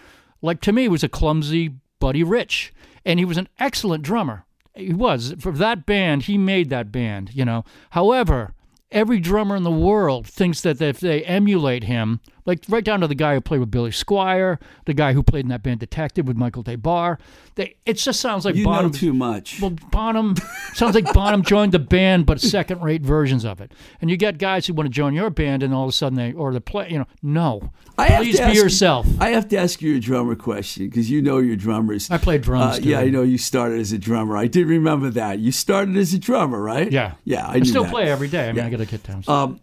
[0.40, 2.72] like to me, was a clumsy Buddy Rich.
[3.04, 4.46] And he was an excellent drummer.
[4.74, 5.34] He was.
[5.38, 7.64] For that band, he made that band, you know.
[7.90, 8.54] However,
[8.94, 13.06] every drummer in the world thinks that if they emulate him, like right down to
[13.08, 16.26] the guy who played with Billy Squier, the guy who played in that band Detective
[16.28, 17.16] with Michael Des Barres,
[17.56, 18.86] they, it just sounds like you Bonham.
[18.86, 19.60] know too much.
[19.60, 20.34] Well, Bonham
[20.74, 23.72] sounds like Bonham joined the band, but second-rate versions of it.
[24.00, 26.16] And you get guys who want to join your band, and all of a sudden
[26.16, 27.70] they or the play, you know, no.
[27.96, 29.06] I Please be ask yourself.
[29.20, 32.10] I have to ask you a drummer question because you know your drummers.
[32.10, 32.78] I played drums.
[32.78, 34.36] Uh, yeah, I know you started as a drummer.
[34.36, 35.38] I did remember that.
[35.38, 36.90] You started as a drummer, right?
[36.90, 37.92] Yeah, Yeah, I, I still that.
[37.92, 38.44] play every day.
[38.44, 38.66] I mean, Yeah.
[38.66, 39.24] I got down.
[39.26, 39.60] Um,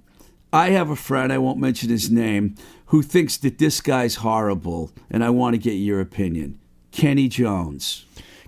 [0.54, 2.56] I have a friend, I won't mention his name,
[2.88, 6.60] who thinks that this guy's horrible, and I want to get your opinion.
[6.92, 8.06] Kenny Jones.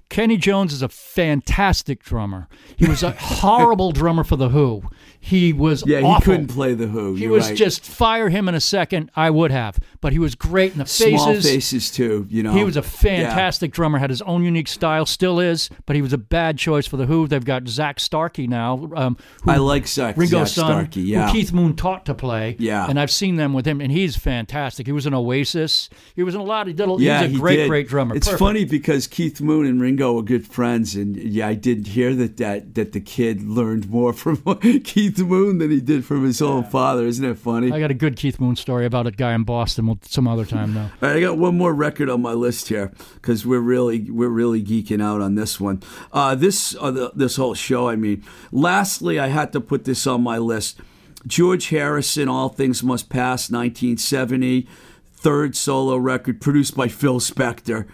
[0.10, 2.48] Kenny Jones is a fantastic drummer.
[2.76, 4.84] He was a horrible drummer for the Who.
[5.20, 7.16] He was Yeah, he couldn't play the Who.
[7.16, 7.58] He was right.
[7.58, 9.10] just fire him in a second.
[9.16, 11.22] I would have, but he was great in the faces.
[11.22, 12.28] small faces too.
[12.30, 15.96] You know, He was a fantastic drummer, had his own unique style, still is, but
[15.96, 17.26] he was a bad choice for the Who.
[17.26, 21.02] They've got Zak Starkey now, um, who I like Zak, Ringo's Zak son, Starkey.
[21.04, 22.58] Yeah, who Keith Moon taught to play.
[22.60, 22.86] Yeah.
[22.90, 24.86] and I've seen them with him, and he's fantastic.
[24.88, 25.90] He was in Oasis.
[26.16, 26.68] He was in a lot.
[26.68, 26.90] He did.
[26.90, 27.70] A, yeah, he's a he great, did.
[27.70, 28.16] great drummer.
[28.18, 28.40] It's Perfect.
[28.40, 32.36] funny because Keith Moon and Ringo were good friends, and yeah, I did hear that
[32.38, 34.36] that that the kid learned more from
[34.84, 37.06] Keith Moon than he did from his own father.
[37.06, 37.72] Isn't that funny?
[37.72, 39.86] I got a good Keith Moon story about a guy in Boston.
[40.02, 40.82] Some other time though.
[40.82, 44.30] All right, I got one more record on my list here because we're really we're
[44.30, 45.82] really geeking out on this one.
[46.12, 48.24] Uh, this uh, the, this whole show, I mean.
[48.52, 50.80] Lastly, I had to put this on my list.
[51.26, 54.68] George Harrison, All Things Must Pass, 1970,
[55.14, 57.88] third solo record produced by Phil Spector.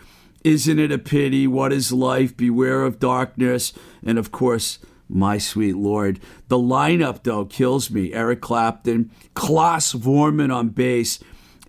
[0.44, 1.46] Isn't it a pity?
[1.46, 2.36] What is life?
[2.36, 3.74] Beware of darkness,
[4.04, 4.80] and of course.
[5.12, 6.20] My sweet lord.
[6.50, 8.14] The lineup, though, kills me.
[8.14, 11.18] Eric Clapton, Klaus Voormann on bass,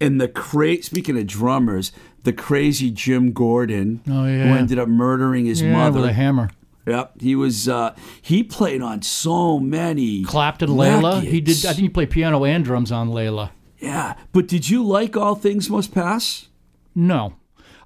[0.01, 1.93] and the cra- speaking of drummers,
[2.25, 4.45] the crazy Jim Gordon, Oh, yeah.
[4.49, 6.01] who ended up murdering his Yeah, mother.
[6.01, 6.51] with a hammer.
[6.87, 7.69] Yep, he was.
[7.69, 10.25] Uh, he played on so many.
[10.25, 11.23] Clapton, Layla.
[11.23, 11.57] He did.
[11.67, 13.51] I think he played piano and drums on Layla.
[13.79, 16.49] Yeah, but did you like All Things Must Pass?
[16.95, 17.35] No,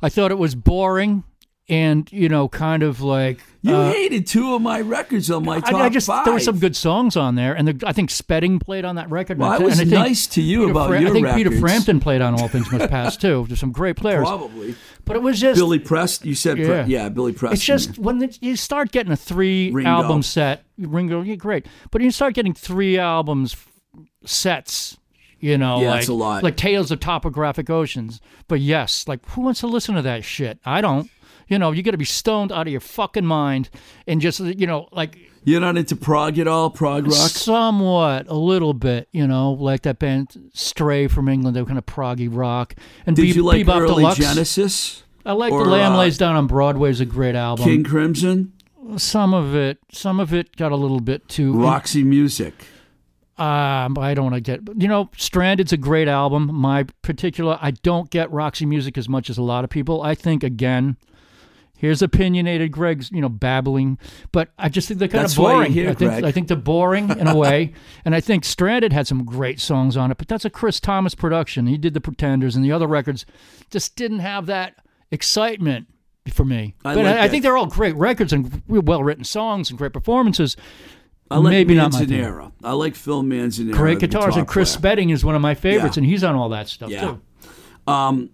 [0.01, 1.25] I thought it was boring
[1.69, 5.57] and you know, kind of like You uh, hated two of my records on my
[5.57, 6.25] I, top I just five.
[6.27, 9.11] there were some good songs on there, and the, I think Spedding played on that
[9.11, 9.39] record.
[9.39, 11.51] Well, I and was think nice to you Peter about Fra- your I think Peter.
[11.59, 13.47] Frampton played on All Things Must Pass too.
[13.49, 14.75] There's some great players, Probably
[15.07, 16.29] but it was just Billy Preston.
[16.29, 16.85] You said, Pre- Yeah.
[16.87, 17.55] yeah, Billy Preston.
[17.55, 19.89] It's just when the, you start getting a three Ringo.
[19.91, 21.67] album set, Ringo, yeah, great.
[21.91, 23.57] But you start getting three albums
[24.25, 24.97] sets.
[25.41, 26.43] You know, Yeah, like it's a lot.
[26.43, 28.19] like Tales of Topographic Oceans.
[28.49, 30.59] But yes, like who wants to listen to that shit?
[30.65, 31.11] I don't.
[31.49, 33.71] You know, you got to be stoned out of your fucking mind
[34.07, 37.15] and just you know like You're not into prog at all, prog rock.
[37.15, 39.09] somewhat a little bit.
[39.13, 41.57] You know, like that band Stray from England.
[41.57, 42.75] They were kind of proggy rock.
[43.07, 44.19] And Did Be- you like Bebop early Deluxe.
[44.19, 45.03] Genesis?
[45.27, 47.65] I like or, The Lamb uh, Lays Down on Broadway is a great album.
[47.65, 48.53] King Crimson,
[48.99, 51.55] Some of it, some of it got a little bit too.
[51.55, 52.53] Roxy Music.
[53.37, 56.55] Um, I don't want to get, you know, Stranded's a great album.
[56.55, 60.03] My particular, I don't get Roxy music as much as a lot of people.
[60.03, 60.97] I think again,
[61.77, 63.99] here's opinionated Greg's, you know, babbling,
[64.33, 65.73] but I just think they're kind That's of boring.
[65.73, 66.25] here, I think Greg.
[66.25, 67.73] I think they're boring in a way,
[68.05, 71.15] and I think Stranded had some great songs on it, but that's a Chris Thomas
[71.15, 71.67] production.
[71.67, 73.27] He did the Pretenders, and the other records
[73.71, 74.77] just didn't have that
[75.11, 75.87] excitement
[76.33, 76.75] for me.
[76.85, 79.79] I but like I, I think they're all great records and well written songs and
[79.79, 80.57] great performances.
[81.31, 81.93] I like Maybe not.
[81.93, 82.53] Manzanera.
[82.63, 83.73] I like Phil Manzanera.
[83.73, 84.79] Great guitars, guitar and Chris player.
[84.81, 86.03] Spedding is one of my favorites, Yeah.
[86.03, 87.01] and he's on all that stuff Yeah.
[87.87, 87.91] too.
[87.93, 88.31] Um,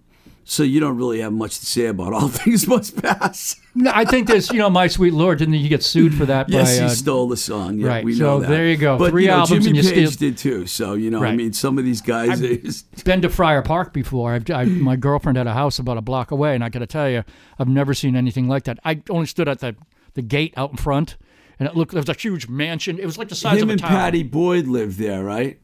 [0.51, 3.55] so you don't really have much to say about all things must pass.
[3.77, 5.39] No, I think there's, you know, My Sweet Lord.
[5.39, 6.49] Didn't he get sued for that?
[6.49, 7.79] yes, by, he uh, stole the song.
[7.79, 8.49] Yeah, right, we so know that.
[8.49, 8.99] there you go.
[8.99, 10.67] But Three you know, albums Jimmy and you Page steal- did too.
[10.67, 12.41] So you know, I mean, some of these guys.
[12.41, 14.33] just- been to Friar Park before.
[14.35, 16.87] I've, I, my girlfriend had a house about a block away, and I got to
[16.89, 17.23] tell you,
[17.61, 18.81] I've never seen anything like that.
[18.85, 19.77] I only stood at the
[20.15, 21.17] the gate out in front,
[21.61, 22.99] and it looked there was a huge mansion.
[22.99, 23.91] It was like the size him of a and town.
[23.91, 25.61] Pattie Boyd lived there, right?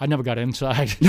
[0.00, 0.94] I never got inside.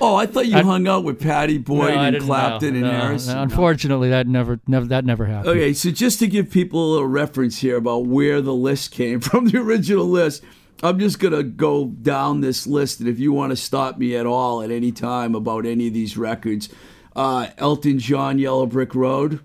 [0.00, 2.86] Oh, I thought you I- hung out with Pattie Boyd No, and Clapton know.
[2.88, 3.36] and No, Harrison.
[3.36, 5.48] no, unfortunately, that never, never, that never happened.
[5.56, 9.20] Okay, so just to give people a little reference here about where the list came
[9.26, 10.42] from, the original list,
[10.82, 13.00] I'm just going to go down this list.
[13.00, 15.94] And if you want to stop me at all at any time about any of
[15.94, 16.68] these records,
[17.16, 19.40] uh, Elton John, Yellow Brick Road,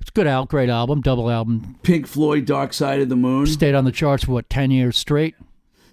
[0.00, 1.76] It's a good out, great album, double album.
[1.82, 4.96] Pink Floyd, Dark Side of the Moon, Stayed on the charts for what ten years
[4.96, 5.34] straight.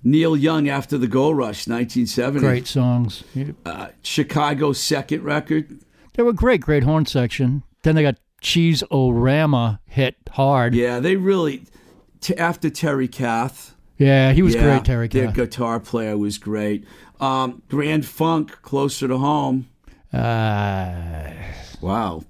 [0.03, 2.39] Neil Young, After the Gold Rush, 1970.
[2.39, 3.23] Great songs.
[3.65, 5.79] Uh, Chicago's second record.
[6.15, 7.63] They were great, great horn section.
[7.83, 10.75] Then they got Cheese Orama hit hard.
[10.75, 11.63] Yeah, they really,
[12.21, 13.75] t- after Terry Kath.
[13.97, 15.35] Yeah, he was yeah, great, Terry Their Kath.
[15.35, 16.85] guitar player was great.
[17.21, 19.67] Um, Grand Funk, Closer to Home.
[20.11, 21.31] Uh,
[21.81, 22.23] Wow.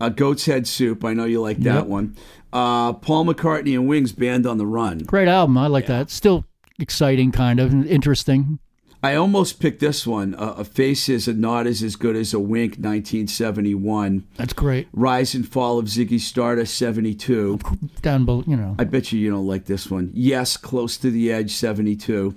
[0.00, 1.04] Uh, Goat's Head Soup.
[1.04, 1.86] I know you like that Yep.
[1.86, 2.16] one.
[2.52, 4.98] Uh, Paul McCartney and Wings Band on the Run.
[4.98, 5.56] great album.
[5.58, 6.10] I like that.
[6.10, 6.44] Still
[6.78, 8.58] exciting, kind of and interesting.
[9.02, 10.34] I almost picked this one.
[10.34, 14.26] Uh, a Face is a not is as good as a Wink, 1971.
[14.36, 14.88] That's great.
[14.92, 17.60] Rise and Fall of Ziggy Stardust, 72.
[18.02, 18.74] Down below, you know.
[18.78, 20.10] I bet you you don't like this one.
[20.14, 22.34] Yes, Close to the Edge, 72.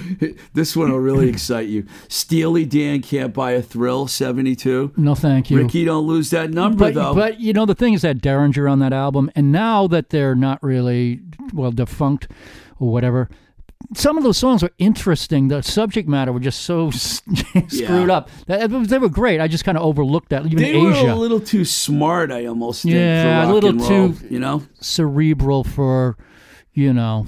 [0.54, 1.86] this one will really excite you.
[2.08, 4.92] Steely Dan Can't Buy a Thrill, 72.
[4.96, 5.58] No, thank you.
[5.58, 7.14] Ricky, don't lose that number, but, though.
[7.14, 10.34] but you know the thing is that Derringer on that album, and now that they're
[10.34, 11.20] not really
[11.52, 12.28] well defunct
[12.78, 13.28] or whatever,
[13.94, 15.48] some of those songs are interesting.
[15.48, 16.90] The subject matter were just so
[17.68, 18.30] screwed up.
[18.46, 19.40] They were great.
[19.40, 20.46] I just kind of overlooked that.
[20.46, 24.12] Even They were a little too smart, I almost think, Yeah, a little and roll,
[24.14, 24.62] too- you know?
[24.80, 26.16] cerebral for,
[26.72, 27.26] you know.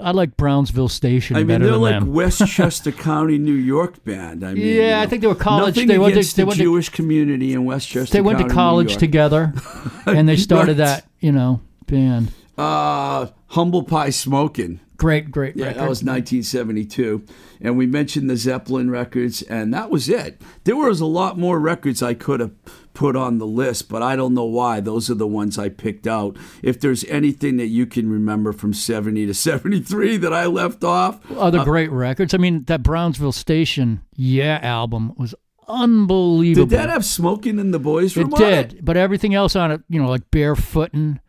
[0.00, 2.12] I like Brownsville Station I mean, they're like them.
[2.12, 4.44] Westchester County, New York band.
[4.44, 6.46] I mean, Yeah, you know, I think they were college- they went to- they the
[6.46, 8.12] went to- Jewish community in Westchester.
[8.12, 9.52] they went to County, college together,
[10.06, 12.32] and they started that, you know, band.
[12.58, 14.80] Uh, Humble Pie Smoking.
[14.96, 15.80] Great, great Yeah, record.
[15.82, 17.24] that was 1972.
[17.60, 20.40] And we mentioned the Zeppelin records, and that was it.
[20.64, 22.52] There was a lot more records I could have
[22.94, 24.80] put on the list, but I don't know why.
[24.80, 26.36] Those are the ones I picked out.
[26.62, 31.20] If there's anything that you can remember from 70 to 73 that I left off,
[31.32, 32.32] other uh, great records.
[32.32, 35.34] I mean, that Brownsville Station Yeah album was
[35.68, 36.66] unbelievable.
[36.68, 39.82] did that have Smoking in the Boys Room it did, but everything else on it,
[39.88, 41.20] you know, like Barefootin'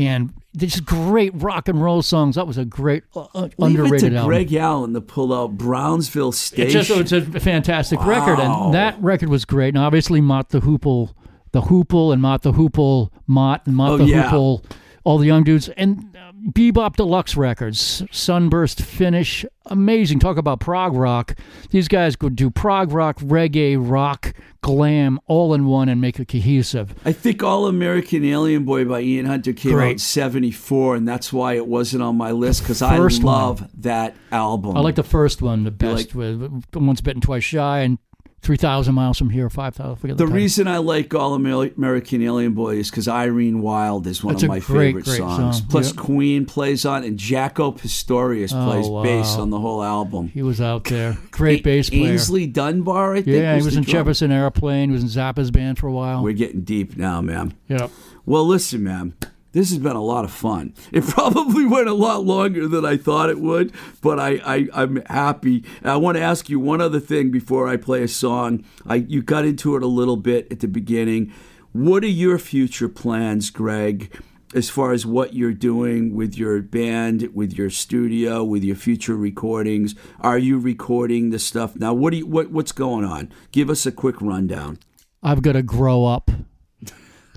[0.00, 2.34] and just great rock and roll songs.
[2.36, 4.28] That was a great uh, uh, underrated album.
[4.28, 6.82] Greg Allen to pull out Brownsville It's Station.
[6.82, 9.74] just it's a fantastic record, and that record was great.
[9.74, 11.12] And obviously, Mott the Hoople,
[11.52, 14.30] the Hoople, and Mott the Hoople, Mott and Mott Oh, the yeah.
[14.30, 14.64] Hoople,
[15.04, 20.18] all the young dudes, and uh, Bebop Deluxe Records, Sunburst Finish, amazing.
[20.18, 21.36] Talk about prog rock.
[21.70, 26.28] These guys could do prog rock, reggae, rock, glam, all in one, and make it
[26.28, 26.94] cohesive.
[27.04, 31.32] I think All American Alien Boy by Ian Hunter came out in 74, and that's
[31.32, 33.34] why it wasn't on my list because I First one.
[33.34, 34.76] love that album.
[34.76, 36.14] I like the first one the best.
[36.14, 37.98] like- with Once Bitten, Twice Shy, and
[38.42, 39.96] 3,000 Miles from Here, 5,000.
[39.96, 44.24] forget The reason I like All Amer- American Alien Boy is because Irene Wilde is
[44.24, 45.58] one That's of my great, favorite great songs.
[45.58, 45.66] song.
[45.68, 45.96] Plus, Yep.
[45.96, 50.28] Queen plays on, and Jaco Pastorius Oh, plays bass on the whole album.
[50.28, 51.18] He was out there.
[51.30, 52.14] Great bass player.
[52.14, 53.36] Aynsley Dunbar, I think.
[53.36, 53.98] Yeah, he was in drummer.
[54.04, 54.88] Jefferson Airplane.
[54.88, 56.22] He was in Zappa's band for a while.
[56.22, 57.52] We're getting deep now, man.
[57.68, 57.88] yeah.
[58.24, 59.14] Well, listen, man.
[59.52, 60.74] This has been a lot of fun.
[60.92, 65.02] It probably went a lot longer than I thought it would, but I, I, I'm
[65.06, 65.64] happy.
[65.82, 68.64] I want to ask you one other thing before I play a song.
[68.86, 71.32] I, you got into it a little bit at the beginning.
[71.72, 74.12] What are your future plans, Greg,
[74.54, 79.16] as far as what you're doing with your band, with your studio, with your future
[79.16, 79.94] recordings?
[80.20, 81.92] Are you recording the stuff now?
[81.94, 83.32] What do you, what, what's going on?
[83.52, 84.78] Give us a quick rundown.
[85.22, 86.30] I've got to grow up.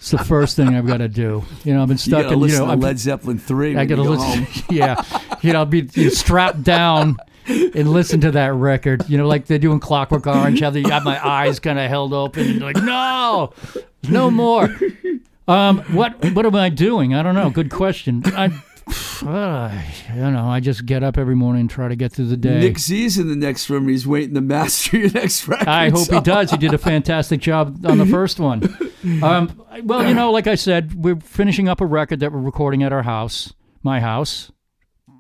[0.04, 1.46] It's the first thing I've got to do.
[1.64, 2.40] You know, I've been stuck gotta in.
[2.40, 3.78] You listen know, to I've- Led Zeppelin three.
[3.78, 4.66] I got to listen.
[4.70, 5.02] yeah,
[5.42, 7.16] you know, I'll be you strapped down
[7.48, 9.10] and listen to that record.
[9.10, 10.60] You know, like they do in Clockwork Orange.
[10.60, 13.54] Have the have my eyes kind of held open and like, no,
[14.10, 14.68] no more.
[15.48, 17.14] Um, what what am I doing?
[17.16, 17.50] I don't know.
[17.50, 18.24] Good question.
[18.26, 18.48] I,
[19.26, 19.82] uh,
[20.14, 22.60] you know, I just get up every morning and try to get through the day.
[22.60, 23.88] Nick Z's in the next room.
[23.88, 25.70] He's waiting to master your next record.
[25.70, 26.52] I hope he does.
[26.52, 28.78] He did a fantastic job on the first one.
[29.24, 32.84] Um, well, you know, like I said, we're finishing up a record that we're recording
[32.84, 34.52] at our house, my house,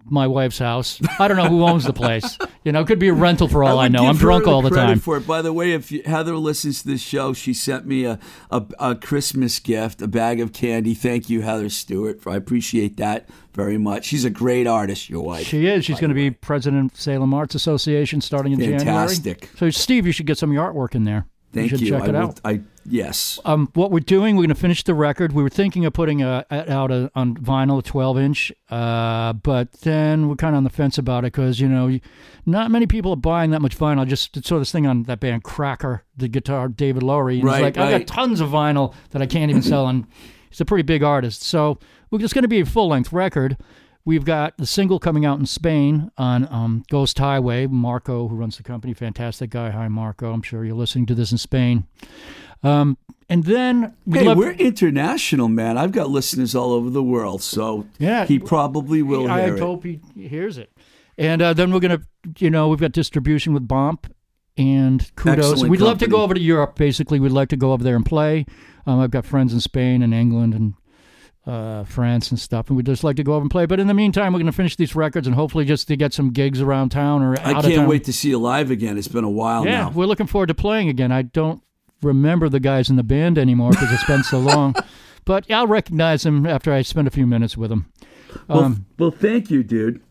[0.05, 1.01] my wife's house.
[1.19, 2.37] I don't know who owns the place.
[2.63, 4.05] You know, it could be a rental for all I, would know.
[4.05, 4.99] I'm drunk all the time.
[4.99, 5.27] For it.
[5.27, 8.19] By the way, if you, Heather listens to this show, she sent me a,
[8.51, 10.93] a, a Christmas gift, a bag of candy.
[10.93, 12.25] Thank you, Heather Stewart.
[12.27, 14.05] I appreciate that very much.
[14.05, 15.45] She's a great artist, your wife.
[15.47, 15.85] She is.
[15.85, 18.85] She's going to be president of Salem Arts Association starting in Fantastic.
[18.85, 19.07] January.
[19.07, 19.57] Fantastic.
[19.57, 21.25] So, Steve, you should get some of your artwork in there.
[21.53, 21.77] Thank you.
[21.77, 21.89] Should you.
[21.91, 22.41] check I it will- out.
[22.43, 23.39] I yes.
[23.45, 25.31] um, what we're doing, we're going to finish the record.
[25.31, 29.33] We were thinking of putting a, a- out a, on vinyl, a 12 inch, uh,
[29.33, 31.99] but then we're kind of on the fence about it because, you know,
[32.45, 33.99] not many people are buying that much vinyl.
[34.01, 37.35] I just saw this thing on that band Cracker, the guitar, David Lowery.
[37.35, 38.05] And Right, he's like, I right.
[38.05, 39.87] got tons of vinyl that I can't even sell.
[39.87, 40.05] And
[40.49, 41.43] he's a pretty big artist.
[41.43, 41.77] So
[42.11, 43.57] we're just going to be a full length record.
[44.05, 47.67] We've got the single coming out in Spain on um, Ghost Highway.
[47.67, 49.69] Marco, who runs the company, fantastic guy.
[49.69, 50.33] Hi, Marco.
[50.33, 51.85] I'm sure you're listening to this in Spain.
[52.63, 52.97] Um,
[53.29, 55.77] and then we Hey, love, we're international, man.
[55.77, 58.25] I've got listeners all over the world, so Yeah.
[58.25, 59.59] he probably will I hear it.
[59.61, 60.69] hope he hears it.
[61.17, 62.01] And uh, then we're gonna,
[62.39, 64.13] you know, we've got distribution with Bomp
[64.57, 65.51] and Kudos.
[65.51, 66.75] Excellent We'd love to go over to Europe.
[66.75, 68.45] Basically, we'd like to go over there and play.
[68.85, 70.73] Um, I've got friends in Spain and England and
[71.45, 73.65] uh, France and stuff, and we'd just like to go over and play.
[73.65, 76.31] But in the meantime, we're gonna finish these records and hopefully just to get some
[76.31, 78.97] gigs around town or I can't wait to see you live again.
[78.97, 79.91] It's been a while Yeah, now.
[79.91, 81.11] we're looking forward to playing again.
[81.11, 81.61] I don't
[82.01, 84.73] remember the guys in the band anymore because it's been so long.
[85.25, 87.85] But I'll recognize them after I spend a few minutes with them.
[88.47, 90.01] Well, Um, well, thank you, dude.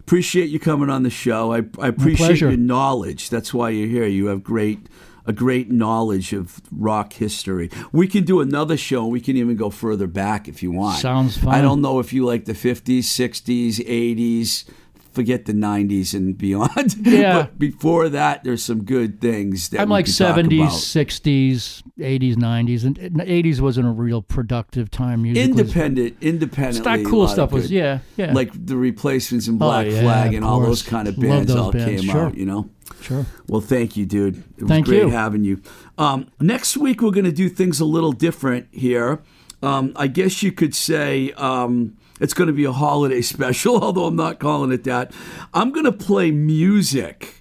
[0.00, 1.52] Appreciate you coming on the show.
[1.52, 3.30] I, I appreciate your knowledge.
[3.30, 4.06] That's why you're here.
[4.06, 4.88] You have great
[5.30, 7.70] a great knowledge of rock history.
[7.92, 9.06] We can do another show.
[9.06, 10.98] We can even go further back if you want.
[10.98, 11.54] Sounds fun.
[11.54, 14.64] I don't know if you like the 50s, 60s, 80s.
[15.12, 16.94] Forget the 90s and beyond.
[17.10, 17.42] Yeah.
[17.42, 20.72] but before that, there's some good things that I'm like could talk 70s, about.
[20.72, 25.50] 60s, 80s, 90s, and and 80s wasn't a real productive time musically.
[25.50, 27.02] Independent, independently.
[27.02, 27.72] That cool stuff was good.
[27.72, 28.32] yeah, yeah.
[28.32, 32.02] like the replacements and Black yeah, Flag and all those kind of bands all bands,
[32.02, 32.26] came sure.
[32.26, 32.70] out, you know.
[33.00, 33.26] sure.
[33.48, 34.38] Well, thank you, dude.
[34.56, 35.10] It was Thank great you.
[35.10, 35.60] having you.
[35.98, 39.20] Um, next week we're going to do things a little different here.
[39.62, 44.04] Um, I guess you could say um, it's going to be a holiday special, although
[44.04, 45.12] I'm not calling it that.
[45.52, 47.40] I'm going to play music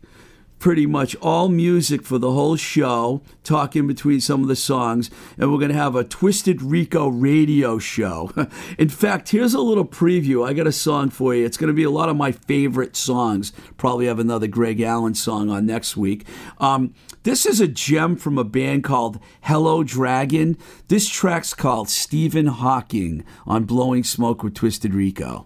[0.59, 5.09] pretty much all music for the whole show, talk in between some of the songs,
[5.37, 8.31] and we're going to have a Twisted Rico radio show.
[8.77, 10.47] in fact, here's a little preview.
[10.47, 11.45] I got a song for you.
[11.45, 13.51] It's going to be a lot of my favorite songs.
[13.77, 16.27] Probably have another Greg Allen song on next week.
[16.59, 20.57] Um, this is a gem from a band called Hello Dragon.
[20.87, 25.45] This track's called Stephen Hawking on Blowing Smoke with Twisted Rico.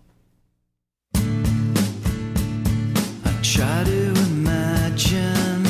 [1.16, 1.22] I
[3.42, 5.64] try to imagine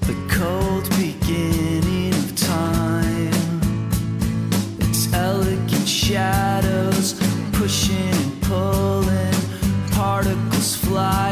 [0.00, 3.60] the cold beginning of time.
[4.80, 7.14] Its elegant shadows
[7.52, 9.32] pushing and pulling,
[9.92, 11.31] particles flying.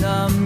[0.00, 0.37] Drunk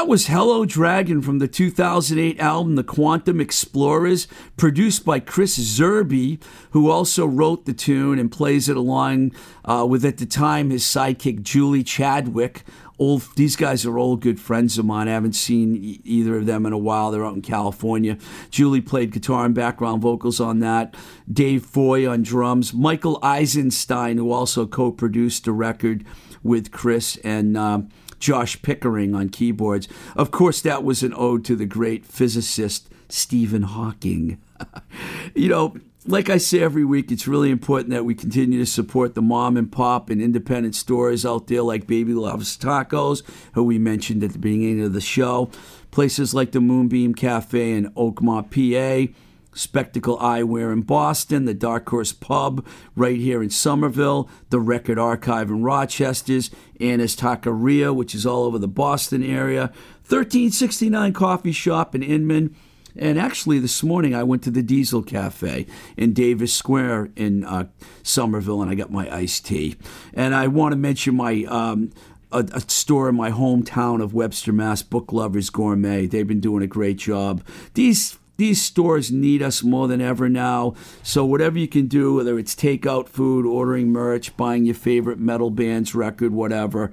[0.00, 6.42] That was Hello Dragon from the 2008 album The Quantum Explorers, produced by Chris Zerby,
[6.70, 9.32] who also wrote the tune and plays it along
[9.62, 12.62] uh, with, at the time, his sidekick Julie Chadwick.
[12.98, 15.06] Old, these guys are old good friends of mine.
[15.06, 17.10] I haven't seen e- either of them in a while.
[17.10, 18.16] They're out in California.
[18.50, 20.94] Julie played guitar and background vocals on that.
[21.30, 22.72] Dave Foy on drums.
[22.72, 26.06] Michael Eisenstein, who also co produced the record
[26.42, 27.58] with Chris and.
[27.58, 27.82] Uh,
[28.20, 29.88] Josh Pickering on keyboards.
[30.14, 34.40] Of course, that was an ode to the great physicist Stephen Hawking.
[35.34, 35.74] you know,
[36.06, 39.56] like I say every week, it's really important that we continue to support the mom
[39.56, 43.22] and pop and independent stores out there like Baby Loves Tacos,
[43.54, 45.50] who we mentioned at the beginning of the show.
[45.90, 49.12] Places like the Moonbeam Cafe in Oakmont, PA.
[49.52, 55.50] Spectacle Eyewear in Boston, the Dark Horse Pub right here in Somerville, the Record Archive
[55.50, 59.72] in Rochester's, Anna's Taqueria, which is all over the Boston area,
[60.08, 62.54] 1369 Coffee Shop in Inman.
[62.96, 67.68] And actually, this morning I went to the Diesel Cafe in Davis Square in uh,
[68.02, 69.76] Somerville, and I got my iced tea.
[70.12, 71.92] And I want to mention my um,
[72.32, 74.82] a, a store in my hometown of Webster, Mass.
[74.82, 76.06] Book Lovers Gourmet.
[76.06, 77.44] They've been doing a great job.
[77.74, 80.74] These these stores need us more than ever now.
[81.02, 85.50] So whatever you can do, whether it's takeout food, ordering merch, buying your favorite metal
[85.50, 86.90] band's record, whatever,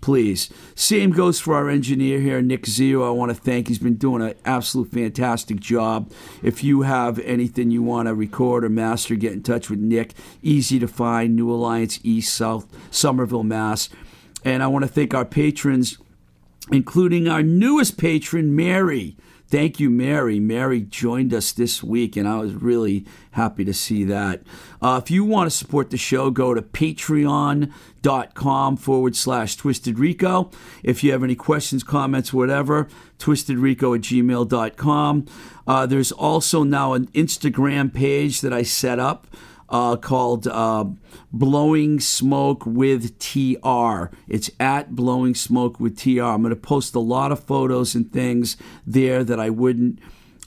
[0.00, 0.48] please.
[0.74, 3.06] Same goes for our engineer here, Nick Zio.
[3.06, 3.68] I want to thank.
[3.68, 6.10] He's been doing an absolute fantastic job.
[6.42, 10.14] If you have anything you want to record or master, get in touch with Nick.
[10.42, 11.36] Easy to find.
[11.36, 13.90] New Alliance East South Somerville, Mass.
[14.46, 15.98] And I want to thank our patrons,
[16.72, 19.14] including our newest patron, Mary.
[19.48, 20.40] Thank you, Mary.
[20.40, 24.42] Mary joined us this week, and I was really happy to see that.
[24.82, 27.70] Uh, if you want to support the show, go to patreon.com
[28.76, 30.50] forward slash Twisted Rico.
[30.82, 32.88] If you have any questions, comments, whatever,
[33.18, 35.26] twistedrico at gmail.com.
[35.66, 39.28] Uh, there's also now an Instagram page that I set up
[39.68, 40.84] uh, called uh,
[41.32, 44.14] Blowing Smoke with TR.
[44.28, 46.22] It's at Blowing Smoke with TR.
[46.22, 48.56] I'm going to post a lot of photos and things
[48.86, 49.98] there that I wouldn't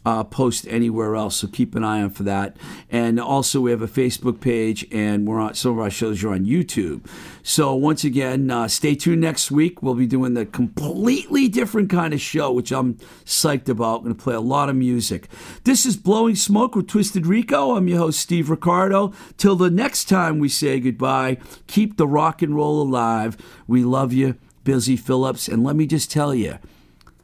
[0.06, 1.38] uh, post anywhere else.
[1.38, 2.56] So keep an eye on for that.
[2.90, 6.34] And also, we have a Facebook page, and we're on some of our shows are
[6.34, 7.06] on YouTube.
[7.44, 9.82] So once again, uh, stay tuned next week.
[9.82, 12.96] We'll be doing the completely different kind of show, which I'm
[13.26, 14.04] psyched about.
[14.04, 15.28] Going to play a lot of music.
[15.64, 17.76] This is Blowing Smoke with Twisted Rico.
[17.76, 19.14] I'm your host, Steve Ricardo.
[19.38, 21.38] Till the next time we say goodbye,
[21.68, 23.38] keep the rock and roll alive.
[23.68, 25.48] We love you, Busy Phillips.
[25.48, 26.60] And let me just tell you,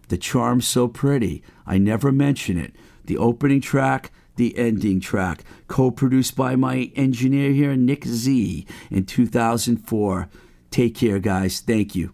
[0.09, 1.43] the charm's so pretty.
[1.65, 2.73] I never mention it.
[3.05, 9.05] The opening track, the ending track, co produced by my engineer here, Nick Z, in
[9.05, 10.29] 2004.
[10.71, 11.59] Take care, guys.
[11.59, 12.13] Thank you.